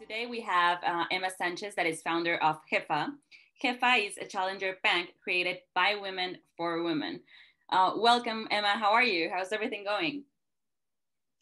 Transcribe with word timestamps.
Today 0.00 0.26
we 0.26 0.40
have 0.40 0.78
uh, 0.84 1.04
Emma 1.12 1.28
Sanchez, 1.30 1.76
that 1.76 1.86
is 1.86 2.02
founder 2.02 2.36
of 2.42 2.58
Jefa. 2.70 3.10
Jefa 3.62 4.04
is 4.04 4.18
a 4.18 4.24
challenger 4.24 4.76
bank 4.82 5.10
created 5.22 5.58
by 5.72 5.94
women 6.00 6.38
for 6.56 6.82
women. 6.82 7.20
Uh, 7.70 7.92
welcome, 7.96 8.48
Emma. 8.50 8.70
How 8.76 8.90
are 8.90 9.04
you? 9.04 9.30
How's 9.32 9.52
everything 9.52 9.84
going? 9.84 10.24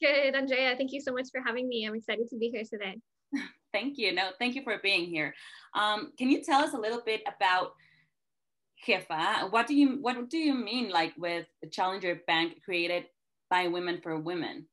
Good, 0.02 0.34
Andrea. 0.34 0.76
Thank 0.76 0.92
you 0.92 1.00
so 1.00 1.12
much 1.14 1.28
for 1.32 1.40
having 1.40 1.66
me. 1.66 1.86
I'm 1.86 1.94
excited 1.94 2.28
to 2.28 2.36
be 2.36 2.50
here 2.50 2.64
today. 2.70 2.98
thank 3.72 3.96
you. 3.96 4.12
No, 4.12 4.30
thank 4.38 4.54
you 4.54 4.62
for 4.62 4.78
being 4.82 5.06
here. 5.06 5.34
Um, 5.74 6.12
can 6.18 6.30
you 6.30 6.44
tell 6.44 6.62
us 6.62 6.74
a 6.74 6.78
little 6.78 7.02
bit 7.06 7.22
about 7.26 7.72
Jefa? 8.86 9.50
What 9.50 9.66
do 9.66 9.74
you 9.74 9.98
what 10.02 10.28
do 10.28 10.36
you 10.36 10.52
mean 10.52 10.90
like 10.90 11.14
with 11.16 11.46
a 11.64 11.68
challenger 11.68 12.20
bank 12.26 12.62
created 12.62 13.06
by 13.48 13.68
women 13.68 14.00
for 14.02 14.18
women? 14.18 14.66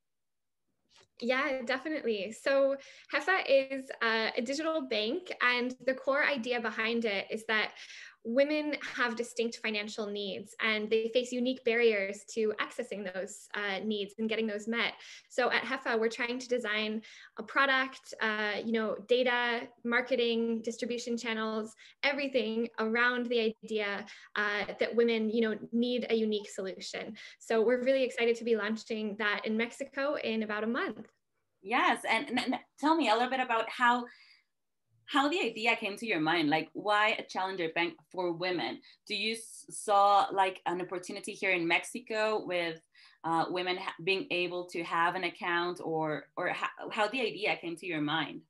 Yeah, 1.22 1.62
definitely. 1.66 2.32
So 2.32 2.78
Jefa 3.14 3.44
is 3.48 3.90
a, 4.02 4.32
a, 4.38 4.42
digital 4.42 4.82
bank, 4.82 5.32
and 5.42 5.76
the 5.86 5.94
core 5.94 6.24
idea 6.24 6.62
behind 6.62 7.04
it 7.04 7.26
is 7.30 7.44
that 7.48 7.72
women 8.26 8.76
have 8.96 9.16
distinct 9.16 9.60
financial 9.64 10.06
needs 10.06 10.54
and 10.62 10.90
they 10.90 11.10
face 11.14 11.32
unique 11.32 11.64
barriers 11.64 12.26
to 12.34 12.54
accessing 12.60 13.12
those 13.14 13.48
uh, 13.56 13.80
needs 13.84 14.14
and 14.20 14.28
getting 14.28 14.46
those 14.46 14.68
met. 14.68 14.94
So 15.30 15.52
at 15.52 15.64
Jefa, 15.64 16.00
we're 16.00 16.10
trying 16.10 16.38
to 16.40 16.48
design 16.48 17.02
a 17.38 17.44
product, 17.44 18.14
uh, 18.22 18.56
you 18.64 18.74
know, 18.74 18.98
data, 19.08 19.62
marketing, 19.86 20.62
distribution 20.64 21.18
channels, 21.18 21.76
everything 22.04 22.68
around 22.80 23.28
the 23.28 23.56
idea 23.64 24.06
uh, 24.36 24.66
that 24.80 24.96
women, 24.96 25.30
you 25.30 25.42
know, 25.42 25.58
need 25.72 26.06
a 26.10 26.16
unique 26.16 26.50
solution. 26.50 27.16
So 27.40 27.62
we're 27.62 27.84
really 27.84 28.04
excited 28.04 28.36
to 28.38 28.44
be 28.44 28.56
launching 28.56 29.16
that 29.20 29.42
in 29.46 29.56
Mexico 29.56 30.16
in 30.16 30.44
about 30.44 30.64
a 30.64 30.68
month. 30.68 31.08
Yes, 31.62 32.04
and, 32.10 32.30
and 32.40 32.56
tell 32.80 32.96
me 32.96 33.10
a 33.10 33.14
little 33.14 33.30
bit 33.30 33.40
about 33.40 33.70
how 33.70 34.06
how 35.06 35.28
the 35.28 35.40
idea 35.40 35.76
came 35.76 35.98
to 35.98 36.06
your 36.06 36.20
mind 36.20 36.52
like 36.52 36.70
why 36.74 37.16
a 37.18 37.24
challenger 37.24 37.70
bank 37.74 37.96
for 38.12 38.32
women? 38.32 38.80
Do 39.08 39.16
you 39.16 39.36
saw 39.70 40.28
like 40.32 40.62
an 40.68 40.82
opportunity 40.82 41.32
here 41.34 41.52
in 41.52 41.68
mexico 41.68 42.46
with 42.46 42.80
uh, 43.24 43.46
women 43.50 43.80
being 44.04 44.28
able 44.30 44.66
to 44.68 44.84
have 44.84 45.16
an 45.16 45.24
account 45.24 45.82
or 45.84 46.26
or 46.38 46.50
how, 46.50 46.68
how 46.92 47.08
the 47.08 47.22
idea 47.22 47.58
came 47.58 47.76
to 47.78 47.88
your 47.88 48.02
mind 48.02 48.42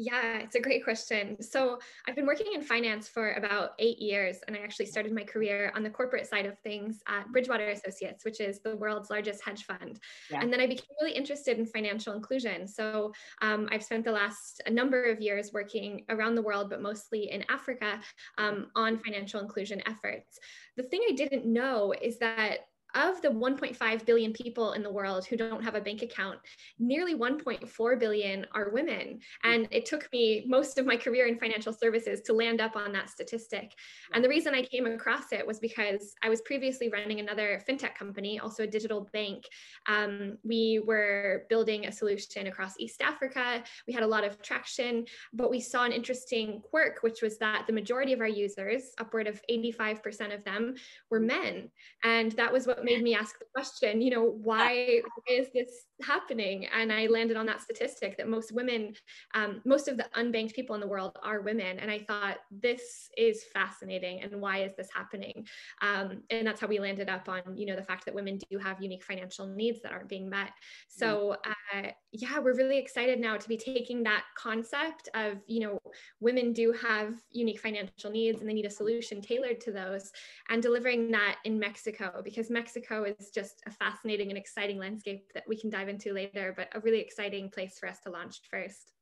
yeah, 0.00 0.38
it's 0.38 0.54
a 0.54 0.60
great 0.60 0.82
question. 0.82 1.40
So, 1.42 1.78
I've 2.08 2.16
been 2.16 2.26
working 2.26 2.54
in 2.54 2.62
finance 2.62 3.06
for 3.06 3.32
about 3.32 3.72
eight 3.78 3.98
years, 3.98 4.38
and 4.46 4.56
I 4.56 4.60
actually 4.60 4.86
started 4.86 5.12
my 5.12 5.24
career 5.24 5.70
on 5.76 5.82
the 5.82 5.90
corporate 5.90 6.26
side 6.26 6.46
of 6.46 6.58
things 6.60 7.02
at 7.06 7.30
Bridgewater 7.32 7.68
Associates, 7.68 8.24
which 8.24 8.40
is 8.40 8.60
the 8.60 8.76
world's 8.76 9.10
largest 9.10 9.44
hedge 9.44 9.64
fund. 9.64 10.00
Yeah. 10.30 10.40
And 10.40 10.50
then 10.50 10.58
I 10.58 10.66
became 10.66 10.88
really 11.02 11.12
interested 11.12 11.58
in 11.58 11.66
financial 11.66 12.14
inclusion. 12.14 12.66
So, 12.66 13.12
um, 13.42 13.68
I've 13.70 13.84
spent 13.84 14.06
the 14.06 14.12
last 14.12 14.62
a 14.64 14.70
number 14.70 15.04
of 15.04 15.20
years 15.20 15.52
working 15.52 16.06
around 16.08 16.34
the 16.34 16.42
world, 16.42 16.70
but 16.70 16.80
mostly 16.80 17.30
in 17.30 17.44
Africa, 17.50 18.00
um, 18.38 18.68
on 18.74 18.98
financial 18.98 19.40
inclusion 19.40 19.82
efforts. 19.86 20.38
The 20.78 20.84
thing 20.84 21.02
I 21.10 21.12
didn't 21.12 21.44
know 21.44 21.92
is 22.00 22.18
that 22.20 22.69
of 22.94 23.20
the 23.22 23.28
1.5 23.28 24.06
billion 24.06 24.32
people 24.32 24.72
in 24.72 24.82
the 24.82 24.90
world 24.90 25.24
who 25.24 25.36
don't 25.36 25.62
have 25.62 25.74
a 25.74 25.80
bank 25.80 26.02
account, 26.02 26.38
nearly 26.78 27.14
1.4 27.14 27.98
billion 27.98 28.46
are 28.52 28.70
women. 28.70 29.20
And 29.44 29.68
it 29.70 29.86
took 29.86 30.10
me 30.12 30.44
most 30.46 30.78
of 30.78 30.86
my 30.86 30.96
career 30.96 31.26
in 31.26 31.38
financial 31.38 31.72
services 31.72 32.20
to 32.22 32.32
land 32.32 32.60
up 32.60 32.76
on 32.76 32.92
that 32.92 33.10
statistic. 33.10 33.72
And 34.12 34.24
the 34.24 34.28
reason 34.28 34.54
I 34.54 34.62
came 34.62 34.86
across 34.86 35.32
it 35.32 35.46
was 35.46 35.58
because 35.58 36.14
I 36.22 36.28
was 36.28 36.40
previously 36.42 36.88
running 36.88 37.20
another 37.20 37.62
fintech 37.68 37.94
company, 37.94 38.38
also 38.38 38.64
a 38.64 38.66
digital 38.66 39.08
bank. 39.12 39.44
Um, 39.86 40.38
we 40.44 40.82
were 40.84 41.46
building 41.48 41.86
a 41.86 41.92
solution 41.92 42.46
across 42.46 42.74
East 42.78 43.02
Africa. 43.02 43.62
We 43.86 43.92
had 43.92 44.02
a 44.02 44.06
lot 44.06 44.24
of 44.24 44.42
traction, 44.42 45.06
but 45.32 45.50
we 45.50 45.60
saw 45.60 45.84
an 45.84 45.92
interesting 45.92 46.60
quirk, 46.62 47.02
which 47.02 47.22
was 47.22 47.38
that 47.38 47.66
the 47.66 47.72
majority 47.72 48.12
of 48.12 48.20
our 48.20 48.28
users, 48.28 48.92
upward 48.98 49.26
of 49.26 49.40
85% 49.50 50.34
of 50.34 50.44
them, 50.44 50.74
were 51.10 51.20
men. 51.20 51.70
And 52.04 52.32
that 52.32 52.52
was 52.52 52.66
what 52.66 52.79
made 52.84 53.02
me 53.02 53.14
ask 53.14 53.38
the 53.38 53.44
question, 53.54 54.00
you 54.00 54.10
know, 54.10 54.24
why, 54.24 55.00
why 55.02 55.34
is 55.34 55.48
this 55.52 55.70
happening? 56.02 56.66
And 56.66 56.92
I 56.92 57.06
landed 57.06 57.36
on 57.36 57.46
that 57.46 57.60
statistic 57.60 58.16
that 58.16 58.28
most 58.28 58.52
women, 58.52 58.94
um, 59.34 59.60
most 59.64 59.88
of 59.88 59.96
the 59.96 60.06
unbanked 60.16 60.54
people 60.54 60.74
in 60.74 60.80
the 60.80 60.86
world 60.86 61.18
are 61.22 61.40
women. 61.40 61.78
And 61.78 61.90
I 61.90 61.98
thought, 61.98 62.38
this 62.50 63.10
is 63.16 63.44
fascinating. 63.52 64.22
And 64.22 64.40
why 64.40 64.62
is 64.62 64.72
this 64.76 64.88
happening? 64.94 65.46
Um, 65.82 66.22
and 66.30 66.46
that's 66.46 66.60
how 66.60 66.66
we 66.66 66.78
landed 66.78 67.08
up 67.08 67.28
on, 67.28 67.42
you 67.54 67.66
know, 67.66 67.76
the 67.76 67.82
fact 67.82 68.04
that 68.06 68.14
women 68.14 68.38
do 68.50 68.58
have 68.58 68.82
unique 68.82 69.04
financial 69.04 69.46
needs 69.46 69.80
that 69.82 69.92
aren't 69.92 70.08
being 70.08 70.28
met. 70.28 70.50
So, 70.88 71.36
uh, 71.74 71.88
yeah, 72.12 72.38
we're 72.38 72.56
really 72.56 72.78
excited 72.78 73.20
now 73.20 73.36
to 73.36 73.48
be 73.48 73.56
taking 73.56 74.02
that 74.04 74.24
concept 74.36 75.08
of, 75.14 75.38
you 75.46 75.60
know, 75.60 75.78
women 76.20 76.52
do 76.52 76.72
have 76.72 77.14
unique 77.30 77.60
financial 77.60 78.10
needs 78.10 78.40
and 78.40 78.48
they 78.48 78.54
need 78.54 78.66
a 78.66 78.70
solution 78.70 79.20
tailored 79.20 79.60
to 79.60 79.70
those 79.70 80.10
and 80.48 80.62
delivering 80.62 81.10
that 81.12 81.36
in 81.44 81.58
Mexico 81.58 82.20
because 82.24 82.50
Mexico 82.50 82.70
Mexico 82.70 83.04
is 83.18 83.30
just 83.30 83.62
a 83.66 83.70
fascinating 83.70 84.28
and 84.28 84.38
exciting 84.38 84.78
landscape 84.78 85.32
that 85.34 85.44
we 85.48 85.56
can 85.56 85.70
dive 85.70 85.88
into 85.90 86.14
later, 86.14 86.54
but 86.56 86.68
a 86.74 86.80
really 86.80 87.00
exciting 87.00 87.50
place 87.50 87.78
for 87.78 87.88
us 87.88 88.00
to 88.04 88.10
launch 88.10 88.40
first. 88.50 88.92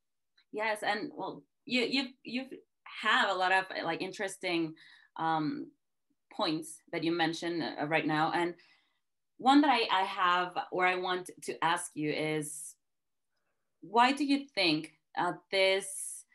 Yes, 0.51 0.79
and 0.83 1.11
well, 1.15 1.43
you 1.65 1.83
you 1.83 2.07
you 2.23 2.45
have 3.01 3.29
a 3.29 3.33
lot 3.33 3.51
of 3.51 3.65
like 3.85 4.01
interesting 4.01 4.73
um, 5.17 5.71
points 6.33 6.81
that 6.91 7.03
you 7.03 7.11
mentioned 7.11 7.63
uh, 7.63 7.85
right 7.85 8.05
now, 8.05 8.31
and 8.33 8.55
one 9.37 9.61
that 9.61 9.69
I, 9.69 9.87
I 9.91 10.03
have 10.03 10.57
or 10.71 10.85
I 10.85 10.95
want 10.95 11.29
to 11.43 11.63
ask 11.63 11.91
you 11.95 12.11
is 12.11 12.75
why 13.81 14.11
do 14.11 14.25
you 14.25 14.45
think 14.53 14.91
uh, 15.17 15.33
this 15.51 16.25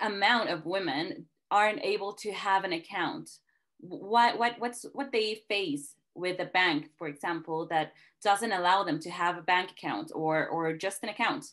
amount 0.00 0.48
of 0.48 0.64
women 0.64 1.26
aren't 1.50 1.84
able 1.84 2.14
to 2.14 2.32
have 2.32 2.64
an 2.64 2.72
account 2.72 3.28
what 3.82 4.38
what 4.38 4.54
what's 4.58 4.86
what 4.92 5.12
they 5.12 5.42
face 5.48 5.94
with 6.14 6.38
a 6.40 6.44
bank 6.44 6.90
for 6.96 7.06
example 7.06 7.66
that 7.66 7.92
doesn't 8.22 8.52
allow 8.52 8.84
them 8.84 8.98
to 9.00 9.10
have 9.10 9.38
a 9.38 9.42
bank 9.42 9.70
account 9.70 10.12
or 10.14 10.46
or 10.48 10.72
just 10.72 11.02
an 11.02 11.08
account 11.08 11.46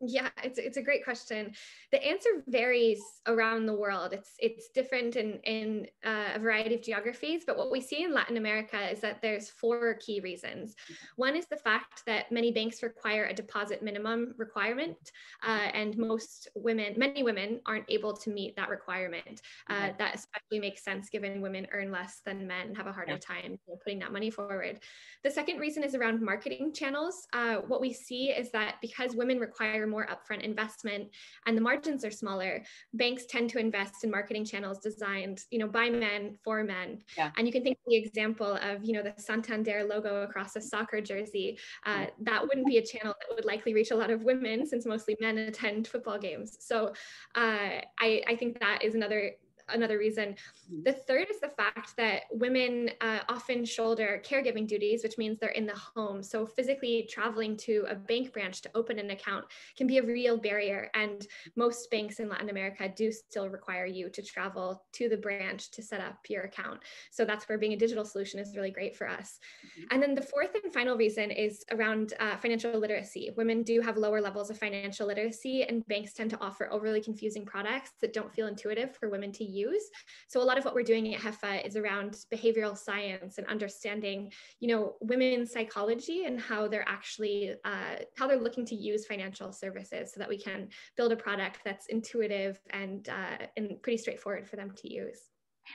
yeah, 0.00 0.28
it's 0.44 0.58
it's 0.58 0.76
a 0.76 0.82
great 0.82 1.02
question. 1.02 1.52
The 1.90 2.04
answer 2.06 2.28
varies 2.46 3.00
around 3.26 3.66
the 3.66 3.74
world. 3.74 4.12
It's 4.12 4.34
it's 4.38 4.68
different 4.68 5.16
in 5.16 5.40
in 5.44 5.86
uh, 6.04 6.36
a 6.36 6.38
variety 6.38 6.76
of 6.76 6.82
geographies. 6.82 7.42
But 7.44 7.56
what 7.56 7.72
we 7.72 7.80
see 7.80 8.04
in 8.04 8.14
Latin 8.14 8.36
America 8.36 8.78
is 8.90 9.00
that 9.00 9.20
there's 9.22 9.50
four 9.50 9.94
key 9.94 10.20
reasons. 10.20 10.76
One 11.16 11.34
is 11.34 11.46
the 11.46 11.56
fact 11.56 12.04
that 12.06 12.30
many 12.30 12.52
banks 12.52 12.82
require 12.82 13.24
a 13.24 13.34
deposit 13.34 13.82
minimum 13.82 14.34
requirement, 14.36 15.10
uh, 15.42 15.68
and 15.74 15.98
most 15.98 16.48
women, 16.54 16.94
many 16.96 17.24
women, 17.24 17.60
aren't 17.66 17.86
able 17.88 18.12
to 18.18 18.30
meet 18.30 18.54
that 18.54 18.68
requirement. 18.68 19.42
Uh, 19.68 19.90
that 19.98 20.14
especially 20.14 20.60
makes 20.60 20.84
sense 20.84 21.08
given 21.08 21.40
women 21.40 21.66
earn 21.72 21.90
less 21.90 22.20
than 22.24 22.46
men, 22.46 22.68
and 22.68 22.76
have 22.76 22.86
a 22.86 22.92
harder 22.92 23.18
time 23.18 23.58
putting 23.82 23.98
that 23.98 24.12
money 24.12 24.30
forward. 24.30 24.78
The 25.24 25.30
second 25.30 25.58
reason 25.58 25.82
is 25.82 25.96
around 25.96 26.22
marketing 26.22 26.72
channels. 26.72 27.26
Uh, 27.32 27.56
what 27.66 27.80
we 27.80 27.92
see 27.92 28.30
is 28.30 28.52
that 28.52 28.76
because 28.80 29.16
women 29.16 29.40
require 29.40 29.87
more 29.88 30.06
upfront 30.06 30.42
investment 30.42 31.08
and 31.46 31.56
the 31.56 31.60
margins 31.60 32.04
are 32.04 32.10
smaller, 32.10 32.62
banks 32.94 33.26
tend 33.26 33.50
to 33.50 33.58
invest 33.58 34.04
in 34.04 34.10
marketing 34.10 34.44
channels 34.44 34.78
designed, 34.78 35.44
you 35.50 35.58
know, 35.58 35.68
by 35.68 35.90
men 35.90 36.36
for 36.42 36.62
men. 36.64 37.02
Yeah. 37.16 37.30
And 37.36 37.46
you 37.46 37.52
can 37.52 37.62
think 37.62 37.76
of 37.78 37.90
the 37.90 37.96
example 37.96 38.58
of, 38.62 38.84
you 38.84 38.92
know, 38.92 39.02
the 39.02 39.14
Santander 39.20 39.84
logo 39.84 40.22
across 40.22 40.56
a 40.56 40.60
soccer 40.60 41.00
jersey. 41.00 41.58
Uh, 41.86 42.06
that 42.22 42.42
wouldn't 42.42 42.66
be 42.66 42.78
a 42.78 42.84
channel 42.84 43.14
that 43.18 43.34
would 43.34 43.44
likely 43.44 43.74
reach 43.74 43.90
a 43.90 43.96
lot 43.96 44.10
of 44.10 44.22
women 44.22 44.66
since 44.66 44.86
mostly 44.86 45.16
men 45.20 45.38
attend 45.38 45.88
football 45.88 46.18
games. 46.18 46.56
So 46.60 46.88
uh, 47.34 47.80
I, 47.98 48.22
I 48.26 48.36
think 48.36 48.60
that 48.60 48.84
is 48.84 48.94
another 48.94 49.32
another 49.68 49.98
reason. 49.98 50.36
The 50.82 50.92
third 50.92 51.28
is 51.30 51.40
the 51.40 51.48
fact 51.48 51.96
that 51.96 52.22
women 52.30 52.90
uh, 53.00 53.20
often 53.28 53.64
shoulder 53.64 54.22
caregiving 54.24 54.66
duties, 54.66 55.02
which 55.02 55.18
means 55.18 55.38
they're 55.38 55.50
in 55.50 55.66
the 55.66 55.76
home. 55.76 56.22
So 56.22 56.46
physically 56.46 57.08
traveling 57.10 57.56
to 57.58 57.84
a 57.88 57.94
bank 57.94 58.32
branch 58.32 58.62
to 58.62 58.70
open 58.74 58.98
an 58.98 59.10
account 59.10 59.44
can 59.76 59.86
be 59.86 59.98
a 59.98 60.02
real 60.02 60.36
barrier. 60.36 60.90
And 60.94 61.26
most 61.56 61.90
banks 61.90 62.20
in 62.20 62.28
Latin 62.28 62.50
America 62.50 62.88
do 62.88 63.10
still 63.12 63.48
require 63.48 63.86
you 63.86 64.08
to 64.10 64.22
travel 64.22 64.84
to 64.92 65.08
the 65.08 65.16
branch 65.16 65.70
to 65.72 65.82
set 65.82 66.00
up 66.00 66.18
your 66.28 66.42
account. 66.42 66.80
So 67.10 67.24
that's 67.24 67.48
where 67.48 67.58
being 67.58 67.72
a 67.72 67.76
digital 67.76 68.04
solution 68.04 68.40
is 68.40 68.56
really 68.56 68.70
great 68.70 68.96
for 68.96 69.08
us. 69.08 69.38
Mm-hmm. 69.64 69.86
And 69.90 70.02
then 70.02 70.14
the 70.14 70.22
fourth 70.22 70.54
and 70.62 70.72
final 70.72 70.96
reason 70.96 71.30
is 71.30 71.64
around 71.70 72.14
uh, 72.20 72.36
financial 72.36 72.78
literacy. 72.78 73.30
Women 73.36 73.62
do 73.62 73.80
have 73.80 73.96
lower 73.96 74.20
levels 74.20 74.50
of 74.50 74.58
financial 74.58 75.06
literacy, 75.06 75.64
and 75.64 75.86
banks 75.88 76.12
tend 76.12 76.30
to 76.30 76.40
offer 76.40 76.68
overly 76.72 77.00
confusing 77.00 77.44
products 77.44 77.92
that 78.00 78.12
don't 78.12 78.32
feel 78.32 78.46
intuitive 78.46 78.96
for 78.96 79.08
women 79.08 79.32
to 79.32 79.44
use 79.44 79.57
use. 79.66 79.84
So 80.28 80.40
a 80.40 80.46
lot 80.48 80.58
of 80.58 80.64
what 80.64 80.74
we're 80.74 80.82
doing 80.92 81.14
at 81.14 81.20
Jefa 81.20 81.66
is 81.66 81.76
around 81.76 82.10
behavioral 82.34 82.76
science 82.76 83.38
and 83.38 83.46
understanding, 83.46 84.32
you 84.60 84.68
know, 84.68 84.82
women's 85.00 85.52
psychology 85.52 86.24
and 86.26 86.40
how 86.40 86.68
they're 86.68 86.88
actually 86.88 87.54
uh, 87.64 87.96
how 88.16 88.26
they're 88.28 88.46
looking 88.46 88.66
to 88.66 88.74
use 88.74 89.06
financial 89.06 89.52
services, 89.52 90.12
so 90.12 90.20
that 90.20 90.28
we 90.28 90.38
can 90.38 90.68
build 90.96 91.12
a 91.12 91.16
product 91.16 91.58
that's 91.64 91.86
intuitive 91.86 92.60
and 92.70 93.08
uh, 93.08 93.46
and 93.56 93.82
pretty 93.82 93.98
straightforward 93.98 94.48
for 94.48 94.56
them 94.56 94.70
to 94.80 94.86
use. 95.02 95.20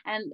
And 0.05 0.33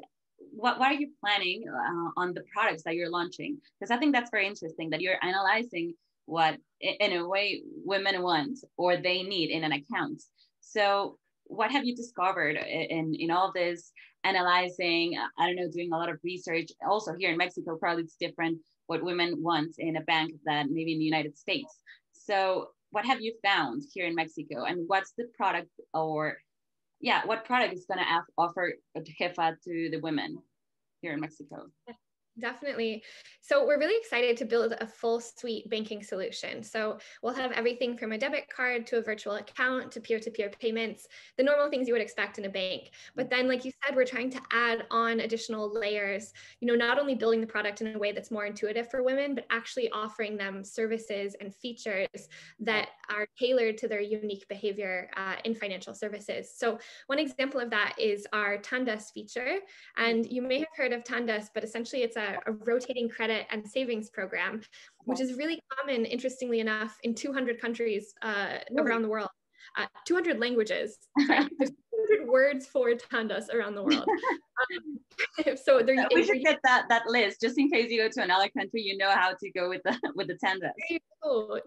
what, 0.52 0.80
what 0.80 0.90
are 0.92 1.00
you 1.04 1.10
planning 1.19 1.66
uh, 1.68 2.10
on 2.22 2.34
the 2.34 2.44
products 2.54 2.84
that 2.84 2.95
you're 2.95 3.10
launching? 3.10 3.57
Because 3.80 3.92
I 3.92 3.98
think 3.98 4.13
that's 4.13 4.31
very 4.31 4.48
interesting 4.48 4.90
that 4.92 5.02
you're 5.02 5.24
analyzing 5.24 5.94
what 6.30 6.57
in 6.80 7.13
a 7.13 7.28
way 7.28 7.62
women 7.84 8.22
want 8.22 8.60
or 8.78 8.95
they 8.95 9.24
need 9.24 9.50
in 9.50 9.63
an 9.63 9.72
account 9.72 10.22
so 10.62 11.18
what 11.50 11.72
have 11.72 11.84
you 11.84 11.96
discovered 11.96 12.57
in 12.57 13.16
in 13.16 13.31
all 13.31 13.51
this 13.54 13.92
analyzing? 14.24 15.18
I 15.38 15.48
don't 15.48 15.56
know 15.56 15.69
doing 15.69 15.92
a 15.92 15.98
lot 15.98 16.10
of 16.10 16.19
research. 16.24 16.69
Also 16.88 17.13
here 17.18 17.31
in 17.31 17.38
mexico 17.38 17.75
probably 17.78 18.04
it's 18.04 18.16
different 18.16 18.60
what 18.88 19.04
women 19.04 19.44
want 19.44 19.75
in 19.78 19.98
a 19.98 20.01
bank 20.01 20.34
than 20.46 20.74
maybe 20.74 20.94
in 20.94 21.00
the 21.00 21.06
united 21.06 21.38
states. 21.38 21.80
So 22.13 22.69
what 22.92 23.06
have 23.06 23.22
you 23.22 23.34
found 23.44 23.84
here 23.94 24.06
in 24.06 24.16
mexico? 24.16 24.63
And 24.66 24.88
what's 24.88 25.13
the 25.18 25.25
product 25.36 25.72
or 25.94 26.38
yeah 27.01 27.25
what 27.25 27.46
product 27.46 27.74
is 27.74 27.86
going 27.86 28.00
to 28.00 28.24
offer 28.38 28.74
jefa 28.98 29.56
to 29.63 29.90
the 29.92 30.00
women 30.02 30.38
here 31.02 31.13
in 31.13 31.19
mexico 31.19 31.68
Definitely. 32.40 33.04
So 33.42 33.66
we're 33.66 33.80
really 33.80 33.98
excited 33.98 34.38
to 34.38 34.46
build 34.46 34.76
a 34.80 34.86
full 34.86 35.20
suite 35.20 35.68
banking 35.70 36.04
solution. 36.04 36.62
So 36.62 37.00
we'll 37.24 37.34
have 37.34 37.52
everything 37.54 37.98
from 37.98 38.12
a 38.12 38.18
debit 38.18 38.48
card 38.56 38.86
to 38.88 38.98
a 38.98 39.02
virtual 39.02 39.36
account 39.36 39.92
to 39.94 40.00
peer-to-peer 40.00 40.52
payments, 40.60 41.08
the 41.36 41.44
normal 41.44 41.70
things 41.70 41.88
you 41.88 41.94
would 41.96 42.02
expect 42.02 42.38
in 42.38 42.46
a 42.46 42.50
bank. 42.50 42.92
But 43.16 43.32
then, 43.32 43.48
like 43.48 43.66
you 43.66 43.72
said, 43.84 43.96
we're 43.96 44.06
trying 44.06 44.30
to 44.32 44.42
add 44.52 44.86
on 44.92 45.22
additional 45.22 45.74
layers, 45.74 46.32
you 46.62 46.68
know, 46.68 46.76
not 46.76 47.00
only 47.00 47.16
building 47.16 47.42
the 47.42 47.48
product 47.48 47.82
in 47.82 47.96
a 47.96 47.98
way 47.98 48.12
that's 48.12 48.30
more 48.30 48.46
intuitive 48.46 48.92
for 48.92 49.02
women, 49.02 49.34
but 49.34 49.48
actually 49.50 49.90
offering 49.90 50.38
them 50.38 50.64
services 50.64 51.36
and 51.42 51.54
features 51.56 52.08
that 52.60 52.90
are 53.10 53.28
tailored 53.40 53.80
to 53.80 53.88
their 53.88 54.02
unique 54.02 54.48
behavior 54.48 55.10
uh, 55.18 55.38
in 55.44 55.56
financial 55.56 55.96
services. 55.96 56.54
So 56.56 56.78
one 57.08 57.18
example 57.18 57.60
of 57.60 57.72
that 57.72 57.96
is 57.98 58.28
our 58.32 58.60
Tandas 58.60 59.12
feature. 59.12 59.56
And 59.98 60.32
you 60.32 60.44
may 60.44 60.60
have 60.60 60.68
heard 60.76 60.94
of 60.94 61.04
Tandas, 61.04 61.48
but 61.52 61.64
essentially 61.64 62.04
it's 62.04 62.16
a 62.16 62.29
a, 62.46 62.52
rotating 62.52 63.10
credit 63.10 63.48
and 63.52 63.68
savings 63.68 64.10
program, 64.10 64.62
which 65.06 65.22
is 65.22 65.38
really 65.38 65.60
common, 65.78 66.06
interestingly 66.06 66.60
enough, 66.60 66.98
in 67.04 67.14
200 67.14 67.60
countries 67.60 68.14
uh, 68.22 68.58
around 68.78 69.02
the 69.02 69.10
world, 69.10 69.30
uh, 69.78 69.86
200 70.06 70.40
languages. 70.40 70.98
There's 71.28 71.72
200 72.18 72.28
words 72.28 72.66
for 72.66 72.92
tandas 72.92 73.54
around 73.54 73.76
the 73.76 73.84
world. 73.84 74.08
Um, 74.60 75.56
so 75.64 75.81
there, 75.81 76.06
we 76.14 76.26
should 76.26 76.42
get 76.42 76.60
that 76.66 76.84
that 76.90 77.04
list 77.08 77.40
just 77.40 77.58
in 77.58 77.70
case 77.70 77.90
you 77.90 78.02
go 78.02 78.10
to 78.10 78.24
another 78.24 78.50
country, 78.50 78.81
you 78.81 78.98
know 78.98 79.10
how 79.10 79.30
to 79.30 79.52
go 79.52 79.70
with 79.70 79.81
the 79.84 79.98
with 80.16 80.28
the 80.28 80.38
tandas. 80.44 80.72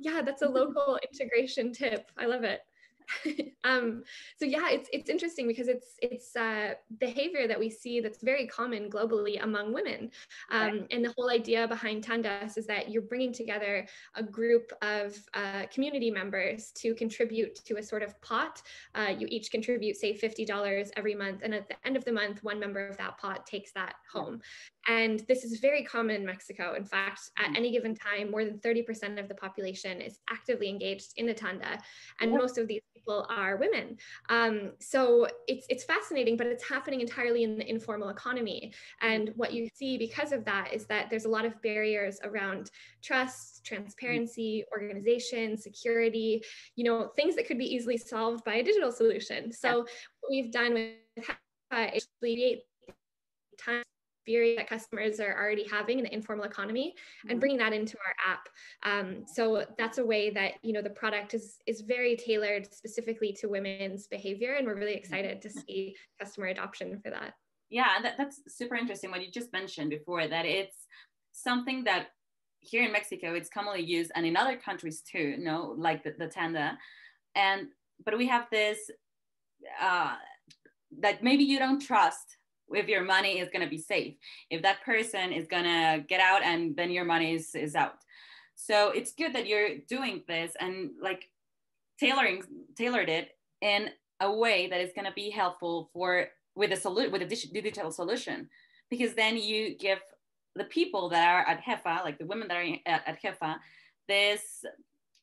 Yeah, 0.00 0.20
that's 0.20 0.42
a 0.42 0.46
local 0.46 0.98
integration 1.10 1.72
tip. 1.72 2.10
I 2.18 2.26
love 2.26 2.44
it. 2.44 2.60
um, 3.64 4.02
so 4.38 4.44
yeah, 4.44 4.70
it's 4.70 4.88
it's 4.92 5.10
interesting 5.10 5.46
because 5.46 5.68
it's 5.68 5.96
it's 6.00 6.36
uh, 6.36 6.74
behavior 6.98 7.46
that 7.48 7.58
we 7.58 7.70
see 7.70 8.00
that's 8.00 8.22
very 8.22 8.46
common 8.46 8.90
globally 8.90 9.42
among 9.42 9.72
women, 9.72 10.10
um, 10.50 10.86
and 10.90 11.04
the 11.04 11.12
whole 11.16 11.30
idea 11.30 11.66
behind 11.68 12.04
Tandas 12.04 12.56
is 12.56 12.66
that 12.66 12.90
you're 12.90 13.02
bringing 13.02 13.32
together 13.32 13.86
a 14.14 14.22
group 14.22 14.72
of 14.82 15.16
uh, 15.34 15.66
community 15.72 16.10
members 16.10 16.70
to 16.72 16.94
contribute 16.94 17.54
to 17.64 17.76
a 17.76 17.82
sort 17.82 18.02
of 18.02 18.20
pot. 18.22 18.62
Uh, 18.94 19.12
you 19.18 19.26
each 19.30 19.50
contribute, 19.50 19.96
say, 19.96 20.14
fifty 20.14 20.44
dollars 20.44 20.90
every 20.96 21.14
month, 21.14 21.40
and 21.42 21.54
at 21.54 21.68
the 21.68 21.76
end 21.84 21.96
of 21.96 22.04
the 22.04 22.12
month, 22.12 22.42
one 22.42 22.58
member 22.58 22.86
of 22.86 22.96
that 22.96 23.18
pot 23.18 23.46
takes 23.46 23.72
that 23.72 23.94
home. 24.10 24.40
And 24.88 25.20
this 25.28 25.44
is 25.44 25.60
very 25.60 25.84
common 25.84 26.16
in 26.16 26.26
Mexico. 26.26 26.74
In 26.74 26.84
fact, 26.84 27.30
at 27.38 27.50
mm. 27.50 27.56
any 27.56 27.70
given 27.70 27.94
time, 27.94 28.30
more 28.30 28.44
than 28.44 28.58
30% 28.58 29.18
of 29.18 29.28
the 29.28 29.34
population 29.34 30.00
is 30.00 30.18
actively 30.30 30.68
engaged 30.68 31.12
in 31.16 31.28
a 31.28 31.34
tanda. 31.34 31.78
And 32.20 32.32
most 32.32 32.58
of 32.58 32.66
these 32.66 32.80
people 32.94 33.26
are 33.30 33.56
women. 33.56 33.96
Um, 34.28 34.72
so 34.80 35.28
it's, 35.46 35.66
it's 35.68 35.84
fascinating, 35.84 36.36
but 36.36 36.46
it's 36.46 36.68
happening 36.68 37.00
entirely 37.00 37.44
in 37.44 37.58
the 37.58 37.68
informal 37.68 38.08
economy. 38.08 38.72
And 39.00 39.30
what 39.36 39.52
you 39.52 39.68
see 39.74 39.98
because 39.98 40.32
of 40.32 40.44
that 40.46 40.72
is 40.72 40.86
that 40.86 41.10
there's 41.10 41.26
a 41.26 41.30
lot 41.30 41.44
of 41.44 41.60
barriers 41.62 42.18
around 42.24 42.70
trust, 43.02 43.64
transparency, 43.64 44.64
organization, 44.72 45.56
security, 45.56 46.42
you 46.76 46.84
know, 46.84 47.08
things 47.14 47.36
that 47.36 47.46
could 47.46 47.58
be 47.58 47.72
easily 47.72 47.96
solved 47.96 48.44
by 48.44 48.54
a 48.54 48.62
digital 48.62 48.90
solution. 48.90 49.52
So 49.52 49.86
what 50.20 50.30
we've 50.30 50.50
done 50.50 50.74
with 50.74 51.30
uh, 51.70 51.86
is 51.94 52.06
create 52.20 52.62
time 53.58 53.82
that 54.26 54.68
customers 54.68 55.20
are 55.20 55.36
already 55.36 55.66
having 55.68 55.98
in 55.98 56.04
the 56.04 56.14
informal 56.14 56.44
economy 56.44 56.94
and 57.22 57.32
mm-hmm. 57.32 57.40
bringing 57.40 57.58
that 57.58 57.72
into 57.72 57.96
our 57.98 58.32
app. 58.32 58.48
Um, 58.84 59.24
so 59.26 59.64
that's 59.78 59.98
a 59.98 60.04
way 60.04 60.30
that 60.30 60.54
you 60.62 60.72
know 60.72 60.82
the 60.82 60.90
product 60.90 61.34
is 61.34 61.58
is 61.66 61.80
very 61.80 62.16
tailored 62.16 62.72
specifically 62.72 63.32
to 63.40 63.48
women's 63.48 64.06
behavior, 64.06 64.54
and 64.54 64.66
we're 64.66 64.76
really 64.76 64.94
excited 64.94 65.42
to 65.42 65.48
mm-hmm. 65.48 65.60
see 65.66 65.96
customer 66.20 66.48
adoption 66.48 67.00
for 67.02 67.10
that. 67.10 67.34
Yeah, 67.70 68.00
that, 68.02 68.16
that's 68.18 68.40
super 68.48 68.76
interesting. 68.76 69.10
What 69.10 69.24
you 69.24 69.30
just 69.30 69.52
mentioned 69.52 69.90
before 69.90 70.28
that 70.28 70.44
it's 70.44 70.86
something 71.32 71.84
that 71.84 72.08
here 72.60 72.84
in 72.84 72.92
Mexico 72.92 73.34
it's 73.34 73.48
commonly 73.48 73.82
used, 73.82 74.12
and 74.14 74.26
in 74.26 74.36
other 74.36 74.56
countries 74.56 75.02
too. 75.02 75.36
You 75.38 75.44
know, 75.44 75.74
like 75.76 76.04
the, 76.04 76.14
the 76.18 76.28
tanda, 76.28 76.78
and 77.34 77.68
but 78.04 78.16
we 78.16 78.28
have 78.28 78.46
this. 78.50 78.78
Uh, 79.80 80.16
that 81.00 81.22
maybe 81.22 81.44
you 81.44 81.58
don't 81.58 81.80
trust 81.80 82.36
if 82.74 82.88
your 82.88 83.04
money 83.04 83.38
is 83.38 83.48
going 83.52 83.64
to 83.64 83.70
be 83.70 83.78
safe. 83.78 84.14
If 84.50 84.62
that 84.62 84.82
person 84.84 85.32
is 85.32 85.46
going 85.46 85.64
to 85.64 86.04
get 86.08 86.20
out 86.20 86.42
and 86.42 86.76
then 86.76 86.90
your 86.90 87.04
money 87.04 87.34
is, 87.34 87.54
is 87.54 87.74
out. 87.74 87.98
So 88.54 88.90
it's 88.90 89.12
good 89.12 89.34
that 89.34 89.46
you're 89.46 89.78
doing 89.88 90.22
this 90.28 90.52
and 90.60 90.90
like 91.00 91.28
tailoring 91.98 92.42
tailored 92.76 93.08
it 93.08 93.30
in 93.60 93.90
a 94.20 94.32
way 94.32 94.68
that 94.68 94.80
is 94.80 94.90
going 94.94 95.06
to 95.06 95.12
be 95.12 95.30
helpful 95.30 95.90
for 95.92 96.28
with 96.54 96.72
a 96.72 96.76
solution 96.76 97.12
with 97.12 97.22
a 97.22 97.26
digital 97.26 97.90
solution. 97.90 98.48
Because 98.90 99.14
then 99.14 99.36
you 99.36 99.76
give 99.76 99.98
the 100.54 100.64
people 100.64 101.08
that 101.08 101.26
are 101.26 101.48
at 101.48 101.64
jefa 101.64 102.04
like 102.04 102.18
the 102.18 102.26
women 102.26 102.48
that 102.48 102.56
are 102.56 102.76
at, 102.86 103.08
at 103.08 103.22
jefa 103.22 103.56
this 104.06 104.64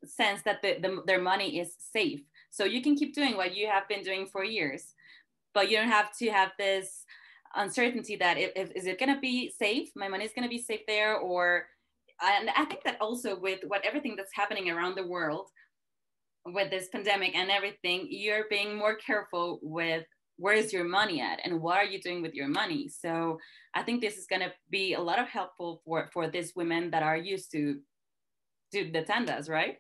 sense 0.06 0.42
that 0.44 0.62
the, 0.62 0.80
the, 0.82 1.04
their 1.06 1.22
money 1.22 1.60
is 1.60 1.76
safe. 1.78 2.22
So 2.50 2.64
you 2.64 2.82
can 2.82 2.96
keep 2.96 3.14
doing 3.14 3.38
what 3.38 3.56
you 3.56 3.68
have 3.68 3.88
been 3.88 4.02
doing 4.02 4.26
for 4.26 4.44
years 4.44 4.96
but 5.54 5.70
you 5.70 5.78
don't 5.78 5.90
have 5.90 6.16
to 6.18 6.30
have 6.30 6.52
this 6.58 7.06
uncertainty 7.56 8.16
that 8.18 8.38
if, 8.38 8.52
if 8.56 8.72
is 8.76 8.86
it 8.86 9.00
going 9.00 9.14
to 9.14 9.20
be 9.20 9.52
safe? 9.58 9.90
My 9.96 10.08
money 10.08 10.26
is 10.26 10.32
going 10.36 10.48
to 10.48 10.50
be 10.50 10.62
safe 10.62 10.82
there 10.88 11.18
or 11.18 11.66
and 12.22 12.50
i 12.56 12.66
think 12.66 12.84
that 12.84 12.98
also 13.00 13.40
with 13.40 13.60
what 13.68 13.86
everything 13.86 14.16
that's 14.16 14.36
happening 14.36 14.70
around 14.70 14.96
the 14.96 15.08
world 15.08 15.48
with 16.46 16.70
this 16.70 16.90
pandemic 16.90 17.36
and 17.36 17.52
everything 17.52 18.08
you're 18.10 18.46
being 18.50 18.78
more 18.78 18.96
careful 18.96 19.60
with 19.62 20.06
where 20.38 20.54
is 20.54 20.72
your 20.72 20.86
money 20.86 21.20
at 21.20 21.40
and 21.44 21.62
what 21.62 21.78
are 21.78 21.84
you 21.84 22.00
doing 22.00 22.22
with 22.22 22.34
your 22.34 22.48
money. 22.48 22.90
So 22.90 23.38
i 23.76 23.84
think 23.84 24.02
this 24.02 24.18
is 24.18 24.26
going 24.26 24.42
to 24.42 24.52
be 24.70 24.94
a 24.94 25.02
lot 25.02 25.20
of 25.20 25.28
helpful 25.28 25.82
for 25.86 26.10
for 26.14 26.30
these 26.30 26.54
women 26.56 26.92
that 26.92 27.04
are 27.04 27.18
used 27.18 27.52
to 27.52 27.80
do 28.72 28.92
the 28.92 29.04
tandas 29.04 29.50
right 29.50 29.78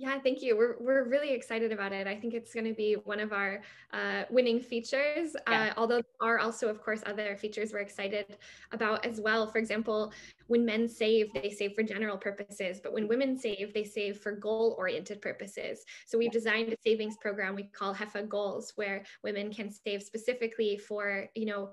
yeah, 0.00 0.18
thank 0.18 0.40
you. 0.40 0.56
We're, 0.56 0.76
we're 0.80 1.04
really 1.04 1.34
excited 1.34 1.72
about 1.72 1.92
it. 1.92 2.06
I 2.06 2.16
think 2.16 2.32
it's 2.32 2.54
going 2.54 2.64
to 2.64 2.72
be 2.72 2.94
one 3.04 3.20
of 3.20 3.34
our 3.34 3.60
uh, 3.92 4.22
winning 4.30 4.58
features, 4.58 5.36
yeah. 5.46 5.72
uh, 5.76 5.78
although 5.78 5.96
there 5.96 6.22
are 6.22 6.38
also, 6.38 6.68
of 6.68 6.82
course, 6.82 7.02
other 7.04 7.36
features 7.36 7.74
we're 7.74 7.80
excited 7.80 8.38
about 8.72 9.04
as 9.04 9.20
well. 9.20 9.46
For 9.46 9.58
example, 9.58 10.10
when 10.46 10.64
men 10.64 10.88
save, 10.88 11.30
they 11.34 11.50
save 11.50 11.74
for 11.74 11.82
general 11.82 12.16
purposes, 12.16 12.80
but 12.82 12.94
when 12.94 13.08
women 13.08 13.38
save, 13.38 13.74
they 13.74 13.84
save 13.84 14.16
for 14.16 14.32
goal 14.32 14.74
oriented 14.78 15.20
purposes. 15.20 15.84
So 16.06 16.16
we've 16.16 16.32
designed 16.32 16.72
a 16.72 16.76
savings 16.82 17.18
program 17.20 17.54
we 17.54 17.64
call 17.64 17.94
Jefa 17.94 18.26
Goals, 18.26 18.72
where 18.76 19.04
women 19.22 19.52
can 19.52 19.70
save 19.70 20.02
specifically 20.02 20.78
for, 20.78 21.28
you 21.34 21.44
know, 21.44 21.72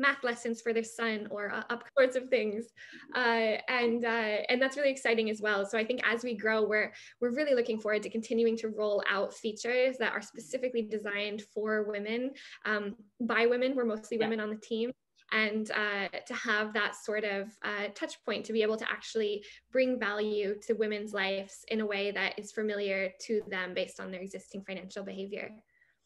math 0.00 0.24
lessons 0.24 0.60
for 0.60 0.72
their 0.72 0.84
son 0.84 1.28
or 1.30 1.52
uh, 1.52 1.62
up 1.70 1.84
sorts 1.98 2.16
of 2.16 2.28
things 2.28 2.66
uh, 3.14 3.56
and 3.68 4.04
uh, 4.04 4.38
and 4.48 4.60
that's 4.60 4.76
really 4.76 4.90
exciting 4.90 5.30
as 5.30 5.40
well 5.40 5.64
so 5.66 5.78
i 5.78 5.84
think 5.84 6.00
as 6.04 6.24
we 6.24 6.34
grow 6.34 6.62
we're 6.62 6.92
we're 7.20 7.34
really 7.34 7.54
looking 7.54 7.78
forward 7.78 8.02
to 8.02 8.10
continuing 8.10 8.56
to 8.56 8.68
roll 8.68 9.02
out 9.08 9.32
features 9.34 9.96
that 9.98 10.12
are 10.12 10.22
specifically 10.22 10.82
designed 10.82 11.42
for 11.54 11.84
women 11.84 12.30
um, 12.64 12.96
by 13.20 13.46
women 13.46 13.76
we're 13.76 13.84
mostly 13.84 14.16
yeah. 14.16 14.24
women 14.24 14.40
on 14.40 14.50
the 14.50 14.56
team 14.56 14.90
and 15.32 15.70
uh, 15.70 16.08
to 16.26 16.34
have 16.34 16.72
that 16.72 16.96
sort 16.96 17.24
of 17.24 17.48
uh, 17.62 17.88
touch 17.94 18.22
point 18.24 18.44
to 18.44 18.52
be 18.52 18.62
able 18.62 18.76
to 18.76 18.90
actually 18.90 19.44
bring 19.70 19.98
value 19.98 20.56
to 20.66 20.74
women's 20.74 21.12
lives 21.12 21.64
in 21.68 21.80
a 21.80 21.86
way 21.86 22.10
that 22.10 22.36
is 22.36 22.50
familiar 22.50 23.10
to 23.20 23.40
them 23.48 23.72
based 23.72 24.00
on 24.00 24.10
their 24.10 24.20
existing 24.20 24.64
financial 24.64 25.04
behavior. 25.04 25.50